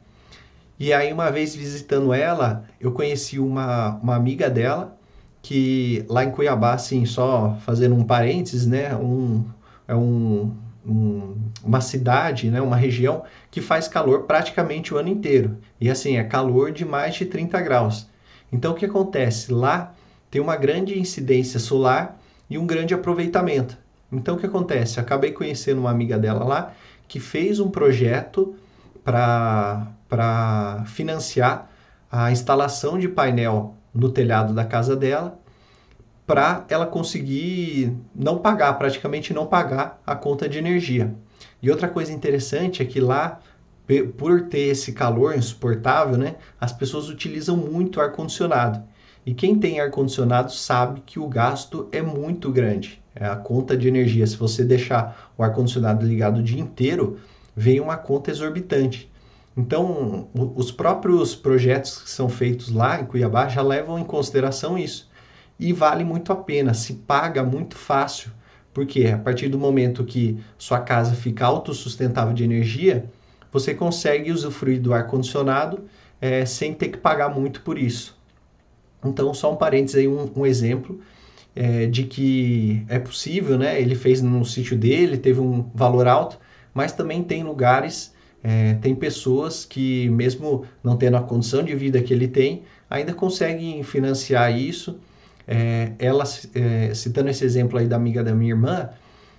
e 0.79 0.91
aí 0.91 1.13
uma 1.13 1.31
vez 1.31 1.55
visitando 1.55 2.15
ela, 2.15 2.65
eu 2.81 2.93
conheci 2.93 3.39
uma, 3.39 3.97
uma 4.03 4.17
amiga 4.17 4.49
dela, 4.49 4.97
que 5.43 6.03
lá 6.09 6.25
em 6.25 6.31
Cuiabá, 6.31 6.73
assim, 6.73 7.05
só 7.05 7.59
fazendo 7.61 7.95
um 7.95 8.05
parênteses, 8.05 8.67
né, 8.67 8.97
um, 8.97 9.45
é 9.87 9.95
um, 9.95 10.57
um, 10.87 11.37
uma 11.63 11.83
cidade, 11.83 12.51
né, 12.51 12.63
uma 12.63 12.77
região 12.77 13.23
que 13.51 13.61
faz 13.61 13.87
calor 13.87 14.23
praticamente 14.23 14.95
o 14.95 14.97
ano 14.97 15.11
inteiro. 15.11 15.59
E 15.79 15.91
assim, 15.91 16.17
é 16.17 16.25
calor 16.25 16.73
de 16.73 16.87
mais 16.87 17.17
de 17.17 17.27
30 17.27 17.61
graus. 17.61 18.09
Então 18.51 18.73
o 18.73 18.75
que 18.75 18.87
acontece? 18.87 19.53
Lá 19.53 19.95
tem 20.31 20.41
uma 20.41 20.57
grande 20.57 20.99
incidência 20.99 21.59
solar 21.59 22.19
e 22.49 22.57
um 22.57 22.67
grande 22.67 22.95
aproveitamento. 22.95 23.77
Então 24.13 24.37
o 24.37 24.39
que 24.39 24.47
acontece? 24.47 25.01
Acabei 25.01 25.33
conhecendo 25.33 25.81
uma 25.81 25.91
amiga 25.91 26.19
dela 26.19 26.45
lá 26.45 26.73
que 27.07 27.19
fez 27.19 27.61
um 27.61 27.71
projeto 27.71 28.55
para 29.05 30.85
financiar 30.87 31.71
a 32.11 32.31
instalação 32.31 32.99
de 32.99 33.09
painel 33.09 33.75
no 33.95 34.09
telhado 34.09 34.55
da 34.55 34.65
casa 34.65 34.97
dela 34.97 35.39
para 36.27 36.65
ela 36.69 36.87
conseguir 36.87 37.97
não 38.15 38.39
pagar, 38.39 38.75
praticamente 38.75 39.35
não 39.35 39.47
pagar 39.47 40.01
a 40.07 40.15
conta 40.15 40.49
de 40.49 40.59
energia. 40.59 41.13
E 41.61 41.69
outra 41.71 41.89
coisa 41.89 42.13
interessante 42.13 42.83
é 42.83 42.85
que 42.85 43.01
lá, 43.01 43.41
por 44.17 44.43
ter 44.43 44.69
esse 44.69 44.93
calor 44.93 45.37
insuportável, 45.37 46.17
né, 46.17 46.37
as 46.61 46.73
pessoas 46.73 47.09
utilizam 47.09 47.57
muito 47.57 48.01
ar-condicionado. 48.01 48.83
E 49.25 49.35
quem 49.35 49.59
tem 49.59 49.81
ar-condicionado 49.81 50.53
sabe 50.53 51.03
que 51.05 51.19
o 51.19 51.29
gasto 51.29 51.89
é 51.93 52.01
muito 52.01 52.51
grande. 52.51 53.03
É 53.15 53.27
a 53.27 53.37
conta 53.37 53.77
de 53.77 53.87
energia, 53.89 54.27
se 54.27 54.37
você 54.37 54.65
deixar 54.65 55.33
o 55.37 55.43
ar-condicionado 55.43 56.07
ligado 56.07 56.39
o 56.39 56.43
dia 56.43 56.61
inteiro, 56.61 57.19
vem 57.55 57.81
uma 57.81 57.97
conta 57.97 58.31
exorbitante. 58.31 59.11
Então, 59.57 60.29
os 60.33 60.71
próprios 60.71 61.35
projetos 61.35 62.01
que 62.03 62.11
são 62.11 62.29
feitos 62.29 62.71
lá 62.71 63.01
em 63.01 63.05
Cuiabá 63.05 63.49
já 63.49 63.61
levam 63.63 63.99
em 63.99 64.05
consideração 64.05 64.79
isso. 64.79 65.11
E 65.59 65.73
vale 65.73 66.05
muito 66.05 66.33
a 66.33 66.37
pena, 66.37 66.73
se 66.73 66.95
paga 66.95 67.43
muito 67.43 67.77
fácil, 67.77 68.31
porque 68.73 69.07
a 69.09 69.19
partir 69.19 69.49
do 69.49 69.59
momento 69.59 70.05
que 70.05 70.39
sua 70.57 70.81
casa 70.81 71.15
fica 71.15 71.45
autossustentável 71.45 72.33
de 72.33 72.45
energia, 72.45 73.11
você 73.53 73.75
consegue 73.75 74.31
usufruir 74.33 74.81
do 74.81 74.95
ar-condicionado 74.95 75.85
é, 76.21 76.47
sem 76.47 76.73
ter 76.73 76.89
que 76.89 76.99
pagar 76.99 77.29
muito 77.29 77.61
por 77.63 77.77
isso. 77.77 78.20
Então, 79.05 79.33
só 79.33 79.53
um 79.53 79.57
parênteses 79.57 79.97
aí, 79.97 80.09
um, 80.09 80.31
um 80.37 80.47
exemplo 80.47 81.01
é, 81.55 81.87
de 81.87 82.05
que 82.05 82.85
é 82.89 82.99
possível, 82.99 83.59
né? 83.59 83.81
Ele 83.81 83.95
fez 83.95 84.21
no 84.23 84.45
sítio 84.45 84.77
dele, 84.77 85.17
teve 85.17 85.41
um 85.41 85.71
valor 85.75 86.07
alto, 86.07 86.39
mas 86.75 86.93
também 86.93 87.23
tem 87.23 87.43
lugares 87.43 88.13
é, 88.43 88.75
tem 88.75 88.95
pessoas 88.95 89.65
que, 89.65 90.09
mesmo 90.09 90.65
não 90.83 90.97
tendo 90.97 91.17
a 91.17 91.23
condição 91.23 91.63
de 91.63 91.75
vida 91.75 92.01
que 92.03 92.13
ele 92.13 92.27
tem, 92.27 92.63
ainda 92.89 93.13
conseguem 93.13 93.83
financiar 93.83 94.57
isso. 94.57 94.99
É, 95.47 95.93
ela, 95.99 96.25
é, 96.55 96.95
citando 96.95 97.29
esse 97.29 97.45
exemplo 97.45 97.79
aí 97.79 97.87
da 97.87 97.97
amiga 97.97 98.23
da 98.23 98.35
minha 98.35 98.53
irmã, 98.53 98.91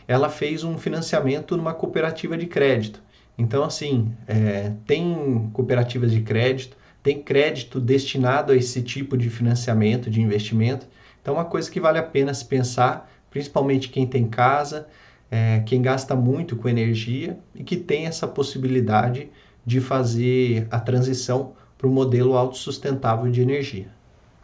ela 0.07 0.29
fez 0.29 0.63
um 0.63 0.77
financiamento 0.77 1.55
numa 1.57 1.73
cooperativa 1.73 2.37
de 2.37 2.45
crédito. 2.45 3.01
Então, 3.37 3.63
assim, 3.63 4.11
é, 4.27 4.73
tem 4.85 5.49
cooperativas 5.53 6.11
de 6.11 6.21
crédito, 6.21 6.77
tem 7.03 7.21
crédito 7.21 7.79
destinado 7.79 8.51
a 8.51 8.55
esse 8.55 8.81
tipo 8.81 9.17
de 9.17 9.29
financiamento, 9.29 10.09
de 10.09 10.21
investimento. 10.21 10.87
Então, 11.21 11.35
é 11.35 11.37
uma 11.37 11.45
coisa 11.45 11.69
que 11.69 11.79
vale 11.79 11.97
a 11.97 12.03
pena 12.03 12.33
se 12.33 12.45
pensar, 12.45 13.11
principalmente 13.29 13.89
quem 13.89 14.05
tem 14.05 14.27
casa, 14.27 14.87
é, 15.29 15.61
quem 15.65 15.81
gasta 15.81 16.15
muito 16.15 16.55
com 16.55 16.67
energia 16.67 17.39
e 17.55 17.63
que 17.63 17.77
tem 17.77 18.05
essa 18.05 18.27
possibilidade 18.27 19.29
de 19.65 19.79
fazer 19.79 20.67
a 20.69 20.79
transição 20.79 21.53
para 21.77 21.87
o 21.87 21.91
modelo 21.91 22.35
autossustentável 22.35 23.31
de 23.31 23.41
energia. 23.41 23.87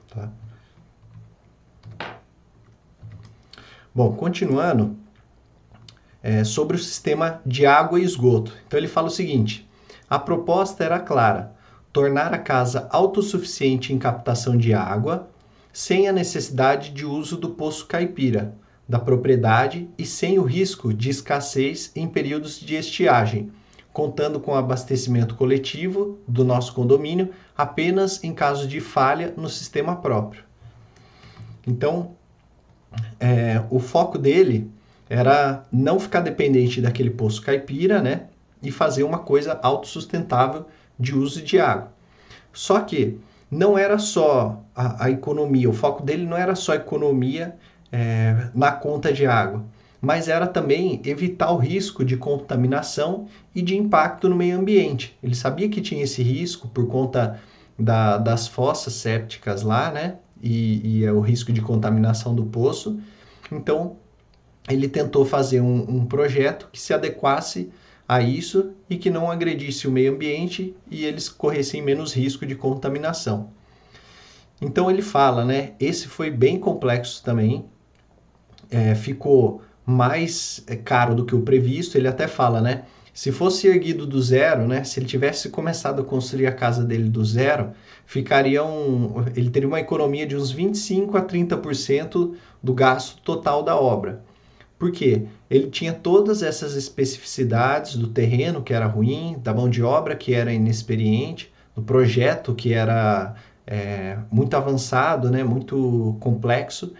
Tá? 0.10 0.30
Bom, 3.94 4.14
continuando, 4.14 4.96
é, 6.22 6.44
sobre 6.44 6.76
o 6.76 6.80
sistema 6.80 7.42
de 7.46 7.66
água 7.66 8.00
e 8.00 8.04
esgoto. 8.04 8.54
Então 8.68 8.80
ele 8.80 8.88
fala 8.88 9.08
o 9.08 9.12
seguinte: 9.12 9.68
a 10.10 10.20
proposta 10.20 10.84
era 10.84 11.00
clara, 11.00 11.56
tornar 11.98 12.32
a 12.32 12.38
casa 12.38 12.88
autossuficiente 12.92 13.92
em 13.92 13.98
captação 13.98 14.56
de 14.56 14.72
água, 14.72 15.28
sem 15.74 16.08
a 16.08 16.14
necessidade 16.14 16.92
de 16.92 17.04
uso 17.04 17.36
do 17.36 17.50
poço 17.50 17.88
caipira 17.88 18.54
da 18.88 19.00
propriedade 19.00 19.90
e 19.98 20.06
sem 20.06 20.38
o 20.38 20.44
risco 20.44 20.94
de 20.94 21.10
escassez 21.10 21.92
em 21.96 22.08
períodos 22.08 22.60
de 22.60 22.76
estiagem, 22.76 23.52
contando 23.92 24.40
com 24.40 24.54
abastecimento 24.54 25.34
coletivo 25.34 26.20
do 26.28 26.46
nosso 26.46 26.72
condomínio 26.76 27.32
apenas 27.58 28.24
em 28.24 28.32
caso 28.32 28.68
de 28.68 28.80
falha 28.80 29.34
no 29.36 29.50
sistema 29.50 29.96
próprio. 29.96 30.44
Então, 31.66 32.12
é, 33.20 33.64
o 33.72 33.80
foco 33.80 34.20
dele 34.20 34.70
era 35.10 35.64
não 35.72 36.00
ficar 36.00 36.22
dependente 36.22 36.80
daquele 36.80 37.10
poço 37.10 37.42
caipira, 37.42 38.04
né? 38.04 38.28
E 38.62 38.70
fazer 38.70 39.02
uma 39.02 39.18
coisa 39.18 39.60
autossustentável 39.64 40.68
de 41.00 41.16
uso 41.16 41.42
de 41.42 41.60
água. 41.60 41.92
Só 42.52 42.80
que 42.80 43.20
não 43.50 43.78
era 43.78 43.98
só 43.98 44.62
a, 44.76 45.06
a 45.06 45.12
economia, 45.12 45.70
o 45.70 45.74
foco 45.74 46.04
dele 46.04 46.26
não 46.26 46.38
era 46.38 46.56
só 46.56 46.74
economia 46.74 47.56
é, 47.92 48.50
na 48.54 48.72
conta 48.72 49.14
de 49.14 49.26
água, 49.26 49.64
mas 50.02 50.28
era 50.28 50.46
também 50.46 51.02
evitar 51.06 51.52
o 51.52 51.58
risco 51.58 52.04
de 52.04 52.18
contaminação 52.18 53.28
e 53.56 53.62
de 53.62 53.76
impacto 53.78 54.28
no 54.30 54.36
meio 54.36 54.60
ambiente. 54.60 55.18
Ele 55.24 55.36
sabia 55.36 55.70
que 55.70 55.82
tinha 55.82 56.04
esse 56.04 56.22
risco 56.22 56.68
por 56.68 56.88
conta 56.88 57.40
da, 57.78 58.18
das 58.18 58.48
fossas 58.48 58.94
sépticas 58.94 59.64
lá, 59.64 59.92
né? 59.92 60.18
E, 60.42 61.00
e 61.00 61.06
é 61.06 61.12
o 61.12 61.20
risco 61.20 61.52
de 61.52 61.62
contaminação 61.62 62.36
do 62.36 62.46
poço. 62.46 63.00
Então, 63.52 63.98
ele 64.70 64.88
tentou 64.88 65.26
fazer 65.26 65.62
um, 65.62 65.86
um 65.90 66.06
projeto 66.06 66.70
que 66.72 66.80
se 66.80 66.94
adequasse 66.94 67.72
a 68.08 68.22
isso 68.22 68.74
e 68.90 68.98
que 68.98 69.10
não 69.10 69.30
agredisse 69.30 69.88
o 69.88 69.92
meio 69.92 70.14
ambiente 70.14 70.76
e 70.90 71.04
eles 71.04 71.28
corressem 71.28 71.82
menos 71.82 72.14
risco 72.14 72.46
de 72.46 72.56
contaminação. 72.56 73.52
Então 74.62 74.90
ele 74.90 75.02
fala, 75.02 75.44
né? 75.44 75.74
Esse 75.80 76.08
foi 76.08 76.32
bem 76.32 76.60
complexo 76.60 77.24
também, 77.24 77.66
é, 78.72 78.96
ficou 78.96 79.62
mais 79.86 80.64
é, 80.68 80.76
caro 80.76 81.14
do 81.14 81.26
que 81.26 81.36
o 81.36 81.42
previsto. 81.42 81.98
Ele 81.98 82.08
até 82.08 82.28
fala, 82.28 82.62
né? 82.62 82.84
Se 83.14 83.32
fosse 83.32 83.68
erguido 83.68 84.06
do 84.06 84.22
zero, 84.22 84.68
né? 84.68 84.84
Se 84.84 85.00
ele 85.00 85.08
tivesse 85.08 85.50
começado 85.50 86.02
a 86.02 86.06
construir 86.06 86.48
a 86.48 86.52
casa 86.52 86.84
dele 86.84 87.10
do 87.10 87.24
zero, 87.26 87.72
ficaria 88.06 88.64
um, 88.64 89.26
ele 89.36 89.50
teria 89.50 89.68
uma 89.68 89.80
economia 89.80 90.26
de 90.26 90.36
uns 90.36 90.52
25 90.52 91.18
a 91.18 91.22
30% 91.26 92.36
do 92.62 92.74
gasto 92.74 93.22
total 93.22 93.64
da 93.64 93.76
obra. 93.76 94.24
Por 94.78 94.92
quê? 94.92 95.26
Ele 95.50 95.70
tinha 95.70 95.94
todas 95.94 96.44
essas 96.44 96.76
especificidades 96.76 97.96
do 97.96 98.08
terreno 98.08 98.62
que 98.62 98.74
era 98.74 98.86
ruim, 98.86 99.38
da 99.42 99.54
mão 99.54 99.70
de 99.70 99.82
obra 99.82 100.16
que 100.16 100.34
era 100.34 100.52
inexperiente, 100.52 101.52
do 101.76 101.82
projeto 101.82 102.54
que 102.54 102.74
era 102.74 103.36
é, 103.66 104.18
muito 104.32 104.56
avançado, 104.56 105.30
né, 105.30 105.44
muito 105.44 106.18
complexo. 106.20 106.94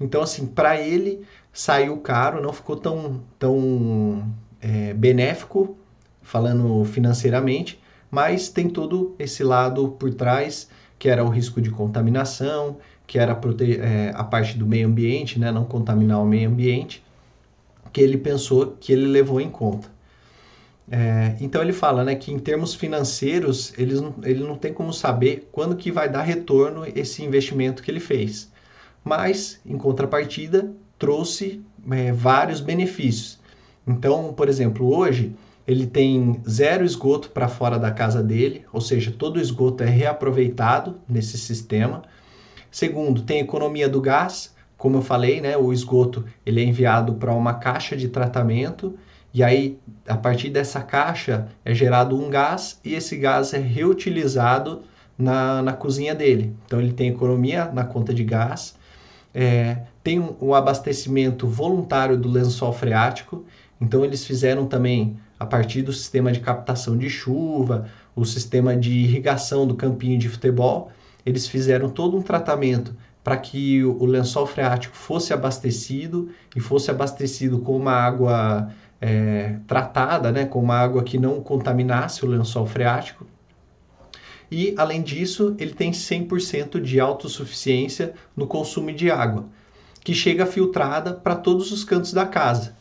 Então, 0.00 0.22
assim, 0.22 0.46
para 0.46 0.80
ele 0.80 1.22
saiu 1.52 1.98
caro, 1.98 2.42
não 2.42 2.52
ficou 2.52 2.76
tão, 2.76 3.20
tão 3.38 4.26
é, 4.60 4.94
benéfico, 4.94 5.76
falando 6.22 6.84
financeiramente, 6.84 7.80
mas 8.10 8.48
tem 8.48 8.68
todo 8.68 9.14
esse 9.18 9.42
lado 9.42 9.88
por 9.98 10.12
trás, 10.14 10.68
que 10.98 11.08
era 11.08 11.24
o 11.24 11.28
risco 11.28 11.60
de 11.60 11.70
contaminação, 11.70 12.78
que 13.06 13.18
era 13.18 13.32
é, 13.32 14.12
a 14.14 14.24
parte 14.24 14.56
do 14.56 14.66
meio 14.66 14.86
ambiente, 14.86 15.38
né, 15.38 15.50
não 15.50 15.64
contaminar 15.64 16.22
o 16.22 16.26
meio 16.26 16.48
ambiente, 16.48 17.02
que 17.92 18.00
ele 18.00 18.16
pensou 18.16 18.76
que 18.80 18.92
ele 18.92 19.06
levou 19.06 19.40
em 19.40 19.50
conta. 19.50 19.90
É, 20.90 21.36
então 21.40 21.62
ele 21.62 21.72
fala 21.72 22.04
né, 22.04 22.14
que 22.14 22.32
em 22.32 22.38
termos 22.38 22.74
financeiros 22.74 23.72
ele 23.78 23.94
não, 23.94 24.14
ele 24.22 24.42
não 24.42 24.56
tem 24.56 24.72
como 24.72 24.92
saber 24.92 25.48
quando 25.52 25.76
que 25.76 25.90
vai 25.92 26.08
dar 26.08 26.22
retorno 26.22 26.84
esse 26.84 27.22
investimento 27.24 27.82
que 27.82 27.90
ele 27.90 28.00
fez 28.00 28.52
mas, 29.04 29.60
em 29.66 29.76
contrapartida, 29.76 30.72
trouxe 30.98 31.62
é, 31.90 32.12
vários 32.12 32.60
benefícios. 32.60 33.38
Então, 33.86 34.32
por 34.32 34.48
exemplo, 34.48 34.94
hoje 34.94 35.34
ele 35.66 35.86
tem 35.86 36.40
zero 36.48 36.84
esgoto 36.84 37.30
para 37.30 37.48
fora 37.48 37.78
da 37.78 37.90
casa 37.90 38.22
dele, 38.22 38.64
ou 38.72 38.80
seja, 38.80 39.12
todo 39.16 39.36
o 39.36 39.40
esgoto 39.40 39.82
é 39.82 39.88
reaproveitado 39.88 41.00
nesse 41.08 41.36
sistema. 41.36 42.02
Segundo, 42.70 43.22
tem 43.22 43.40
economia 43.40 43.88
do 43.88 44.00
gás, 44.00 44.54
como 44.82 44.96
eu 44.96 45.02
falei, 45.02 45.40
né, 45.40 45.56
o 45.56 45.72
esgoto 45.72 46.24
ele 46.44 46.60
é 46.60 46.64
enviado 46.64 47.14
para 47.14 47.32
uma 47.32 47.54
caixa 47.54 47.96
de 47.96 48.08
tratamento 48.08 48.98
e 49.32 49.40
aí 49.40 49.78
a 50.08 50.16
partir 50.16 50.50
dessa 50.50 50.80
caixa 50.80 51.46
é 51.64 51.72
gerado 51.72 52.20
um 52.20 52.28
gás 52.28 52.80
e 52.84 52.94
esse 52.94 53.16
gás 53.16 53.54
é 53.54 53.58
reutilizado 53.58 54.82
na, 55.16 55.62
na 55.62 55.72
cozinha 55.72 56.16
dele. 56.16 56.52
Então 56.66 56.80
ele 56.80 56.92
tem 56.92 57.10
economia 57.10 57.66
na 57.66 57.84
conta 57.84 58.12
de 58.12 58.24
gás 58.24 58.74
é, 59.32 59.82
tem 60.02 60.18
um, 60.18 60.34
um, 60.40 60.52
abastecimento 60.52 61.46
voluntário 61.46 62.16
do 62.16 62.28
lençol 62.28 62.72
freático, 62.72 63.44
então 63.80 64.04
eles 64.04 64.24
fizeram 64.24 64.66
também, 64.66 65.16
a 65.38 65.46
partir 65.46 65.82
do 65.82 65.92
sistema 65.92 66.32
de 66.32 66.40
captação 66.40 66.98
de 66.98 67.08
chuva, 67.08 67.88
o 68.16 68.24
sistema 68.24 68.76
de 68.76 68.90
irrigação 68.90 69.64
do 69.64 69.76
campinho 69.76 70.18
de 70.18 70.28
futebol, 70.28 70.90
eles 71.24 71.46
fizeram 71.46 71.88
todo 71.88 72.16
um 72.16 72.22
tratamento 72.22 72.96
para 73.22 73.36
que 73.36 73.84
o, 73.84 74.04
lençol 74.04 74.46
freático 74.46 74.96
fosse 74.96 75.32
abastecido 75.32 76.30
e 76.56 76.60
fosse 76.60 76.90
abastecido 76.90 77.60
com 77.60 77.76
uma 77.76 77.92
água 77.92 78.70
é, 79.00 79.56
tratada, 79.66 80.32
né, 80.32 80.44
com 80.44 80.60
uma 80.60 80.76
água 80.76 81.02
que 81.02 81.18
não 81.18 81.40
contaminasse 81.40 82.24
o 82.24 82.28
lençol 82.28 82.66
freático. 82.66 83.26
E, 84.50 84.74
além 84.76 85.02
disso, 85.02 85.54
ele 85.58 85.72
tem 85.72 85.92
100% 85.92 86.80
de 86.80 87.00
autossuficiência 87.00 88.12
no 88.36 88.46
consumo 88.46 88.92
de 88.92 89.10
água, 89.10 89.46
que 90.00 90.12
chega 90.12 90.44
filtrada 90.44 91.14
para 91.14 91.36
todos 91.36 91.72
os 91.72 91.84
cantos 91.84 92.12
da 92.12 92.26
casa. 92.26 92.76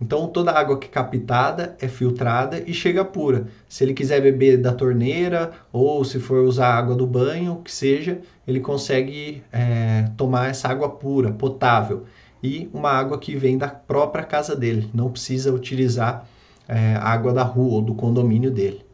Então, 0.00 0.28
toda 0.28 0.52
a 0.52 0.58
água 0.58 0.78
que 0.78 0.86
é 0.86 0.90
captada 0.90 1.76
é 1.80 1.88
filtrada 1.88 2.62
e 2.66 2.72
chega 2.72 3.04
pura. 3.04 3.48
Se 3.68 3.82
ele 3.82 3.92
quiser 3.92 4.20
beber 4.20 4.56
da 4.56 4.72
torneira 4.72 5.52
ou 5.72 6.04
se 6.04 6.20
for 6.20 6.44
usar 6.44 6.74
água 6.74 6.94
do 6.94 7.06
banho, 7.06 7.54
o 7.54 7.62
que 7.62 7.72
seja, 7.72 8.20
ele 8.46 8.60
consegue 8.60 9.42
é, 9.52 10.08
tomar 10.16 10.50
essa 10.50 10.68
água 10.68 10.88
pura, 10.88 11.32
potável. 11.32 12.04
E 12.40 12.70
uma 12.72 12.90
água 12.90 13.18
que 13.18 13.34
vem 13.34 13.58
da 13.58 13.68
própria 13.68 14.22
casa 14.22 14.54
dele, 14.54 14.88
não 14.94 15.10
precisa 15.10 15.52
utilizar 15.52 16.28
é, 16.68 16.94
água 16.94 17.32
da 17.32 17.42
rua 17.42 17.74
ou 17.74 17.82
do 17.82 17.94
condomínio 17.94 18.52
dele. 18.52 18.86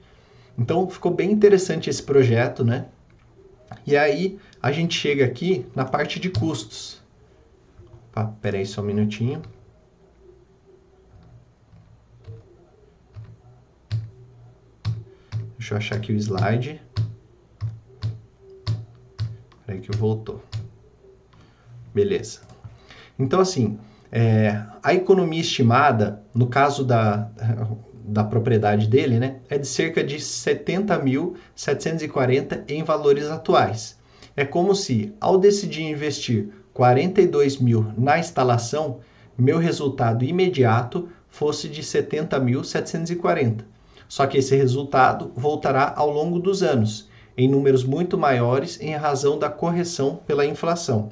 Então 0.56 0.88
ficou 0.88 1.12
bem 1.12 1.30
interessante 1.30 1.90
esse 1.90 2.02
projeto, 2.02 2.64
né? 2.64 2.86
E 3.86 3.96
aí 3.96 4.38
a 4.62 4.72
gente 4.72 4.98
chega 4.98 5.24
aqui 5.24 5.66
na 5.74 5.84
parte 5.84 6.18
de 6.18 6.30
custos. 6.30 7.02
Opa, 8.10 8.32
pera 8.40 8.56
aí 8.56 8.64
só 8.64 8.80
um 8.80 8.84
minutinho. 8.84 9.42
Deixa 15.64 15.72
eu 15.72 15.78
achar 15.78 15.96
aqui 15.96 16.12
o 16.12 16.16
slide. 16.16 16.78
Peraí 19.64 19.80
que 19.80 19.96
voltou. 19.96 20.42
Beleza. 21.94 22.40
Então, 23.18 23.40
assim, 23.40 23.78
é, 24.12 24.62
a 24.82 24.92
economia 24.92 25.40
estimada, 25.40 26.22
no 26.34 26.48
caso 26.48 26.84
da 26.84 27.30
da 28.06 28.22
propriedade 28.22 28.86
dele, 28.86 29.18
né, 29.18 29.40
é 29.48 29.56
de 29.56 29.66
cerca 29.66 30.04
de 30.04 30.16
70.740 30.16 32.64
em 32.68 32.82
valores 32.82 33.30
atuais. 33.30 33.98
É 34.36 34.44
como 34.44 34.74
se, 34.74 35.14
ao 35.18 35.38
decidir 35.38 35.84
investir 35.84 36.50
42 36.74 37.56
mil 37.56 37.90
na 37.96 38.18
instalação, 38.18 39.00
meu 39.38 39.56
resultado 39.56 40.26
imediato 40.26 41.08
fosse 41.30 41.66
de 41.66 41.82
70.740. 41.82 43.72
Só 44.08 44.26
que 44.26 44.38
esse 44.38 44.54
resultado 44.56 45.32
voltará 45.34 45.92
ao 45.96 46.10
longo 46.10 46.38
dos 46.38 46.62
anos, 46.62 47.08
em 47.36 47.48
números 47.48 47.84
muito 47.84 48.16
maiores 48.16 48.80
em 48.80 48.94
razão 48.94 49.38
da 49.38 49.48
correção 49.48 50.20
pela 50.26 50.46
inflação. 50.46 51.08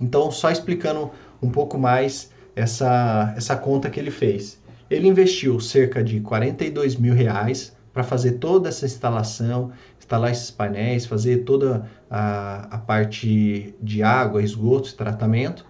Então, 0.00 0.30
só 0.30 0.50
explicando 0.50 1.10
um 1.42 1.50
pouco 1.50 1.78
mais 1.78 2.30
essa, 2.54 3.34
essa 3.36 3.56
conta 3.56 3.90
que 3.90 3.98
ele 3.98 4.10
fez. 4.10 4.60
Ele 4.90 5.08
investiu 5.08 5.58
cerca 5.60 6.02
de 6.04 6.20
42 6.20 6.96
mil 6.96 7.14
reais 7.14 7.74
para 7.92 8.02
fazer 8.02 8.32
toda 8.32 8.68
essa 8.68 8.84
instalação, 8.84 9.72
instalar 9.98 10.30
esses 10.30 10.50
painéis, 10.50 11.06
fazer 11.06 11.38
toda 11.44 11.88
a, 12.10 12.66
a 12.74 12.78
parte 12.78 13.74
de 13.80 14.02
água, 14.02 14.42
esgoto, 14.42 14.94
tratamento. 14.94 15.64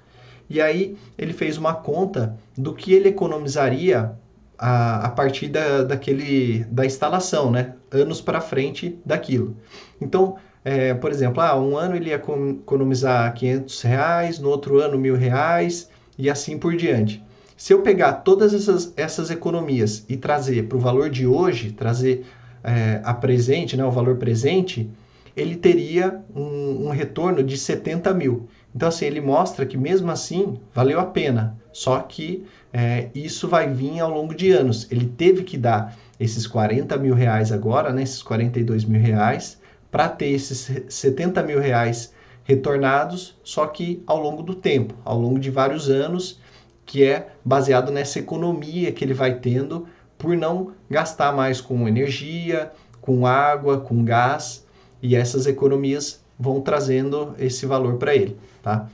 E 0.49 0.61
aí 0.61 0.97
ele 1.17 1.33
fez 1.33 1.57
uma 1.57 1.75
conta 1.75 2.37
do 2.57 2.75
que 2.75 2.93
ele 2.93 3.09
economizaria 3.09 4.19
a, 4.59 5.07
a 5.07 5.11
partir 5.11 5.49
da, 5.49 5.83
daquele, 5.83 6.65
da 6.65 6.87
instalação, 6.87 7.51
né? 7.51 7.75
Anos 7.91 8.21
para 8.21 8.41
frente 8.41 8.99
daquilo. 9.05 9.57
Então, 10.01 10.37
é, 10.65 10.95
por 10.95 11.11
exemplo, 11.11 11.43
ah, 11.43 11.59
um 11.61 11.77
ano 11.77 11.95
ele 11.95 12.11
ia 12.11 12.17
economizar 12.17 13.33
500 13.35 13.83
reais, 13.83 14.39
no 14.39 14.49
outro 14.49 14.81
ano 14.81 14.99
mil 14.99 15.15
reais 15.17 15.91
e 16.17 16.31
assim 16.31 16.59
por 16.59 16.75
diante. 16.75 17.23
Se 17.57 17.73
eu 17.73 17.83
pegar 17.83 18.13
todas 18.15 18.53
essas, 18.53 18.93
essas 18.97 19.31
economias 19.31 20.05
e 20.09 20.17
trazer 20.17 20.65
para 20.65 20.77
o 20.77 20.81
valor 20.81 21.11
de 21.11 21.27
hoje, 21.27 21.71
trazer 21.73 22.25
é, 22.63 23.01
a 23.05 23.13
presente, 23.13 23.77
né, 23.77 23.85
o 23.85 23.91
valor 23.91 24.17
presente, 24.17 24.91
ele 25.37 25.57
teria 25.57 26.21
um, 26.35 26.87
um, 26.87 26.91
retorno 26.91 27.43
de 27.43 27.57
70 27.57 28.13
mil. 28.15 28.49
Então, 28.75 28.89
assim, 28.89 29.05
ele 29.05 29.21
mostra 29.21 29.67
que 29.67 29.77
mesmo 29.77 30.11
assim 30.11 30.59
valeu 30.73 30.99
a 30.99 31.05
pena, 31.05 31.57
só 31.73 31.99
que 32.01 32.45
é, 32.77 33.09
isso 33.15 33.47
vai 33.47 33.73
vir 33.73 34.01
ao 34.01 34.11
longo 34.11 34.35
de 34.35 34.51
anos. 34.51 34.91
Ele 34.91 35.07
teve 35.07 35.45
que 35.45 35.57
dar 35.57 35.97
esses 36.19 36.45
40 36.45 36.97
mil 36.97 37.15
reais 37.15 37.53
agora, 37.53 37.93
né, 37.93 38.03
esses 38.03 38.21
42 38.21 38.85
mil 38.85 39.01
reais, 39.01 39.61
para 39.93 40.09
ter 40.09 40.31
esses 40.31 40.73
70 40.89 41.41
mil 41.45 41.61
reais 41.61 42.13
retornados, 42.43 43.39
só 43.45 43.65
que 43.69 44.03
ao 44.09 44.21
longo 44.21 44.43
do 44.43 44.57
tempo, 44.57 44.93
ao 45.05 45.17
longo 45.17 45.39
de 45.39 45.53
vários 45.53 45.89
anos, 45.89 46.41
que 46.85 47.05
é 47.05 47.29
baseado 47.45 47.93
nessa 47.93 48.19
economia 48.19 48.91
que 48.91 49.05
ele 49.05 49.15
vai 49.15 49.39
tendo 49.39 49.87
por 50.19 50.37
não 50.37 50.73
gastar 50.91 51.33
mais 51.33 51.61
com 51.61 51.87
energia, 51.87 52.73
com 53.01 53.25
água, 53.25 53.79
com 53.79 54.05
gás, 54.05 54.67
e 55.01 55.15
essas 55.15 55.47
economias 55.47 56.25
vão 56.37 56.61
trazendo 56.61 57.37
esse 57.39 57.67
valor 57.67 57.99
para 57.99 58.17
ele, 58.17 58.37
tá? 58.61 58.89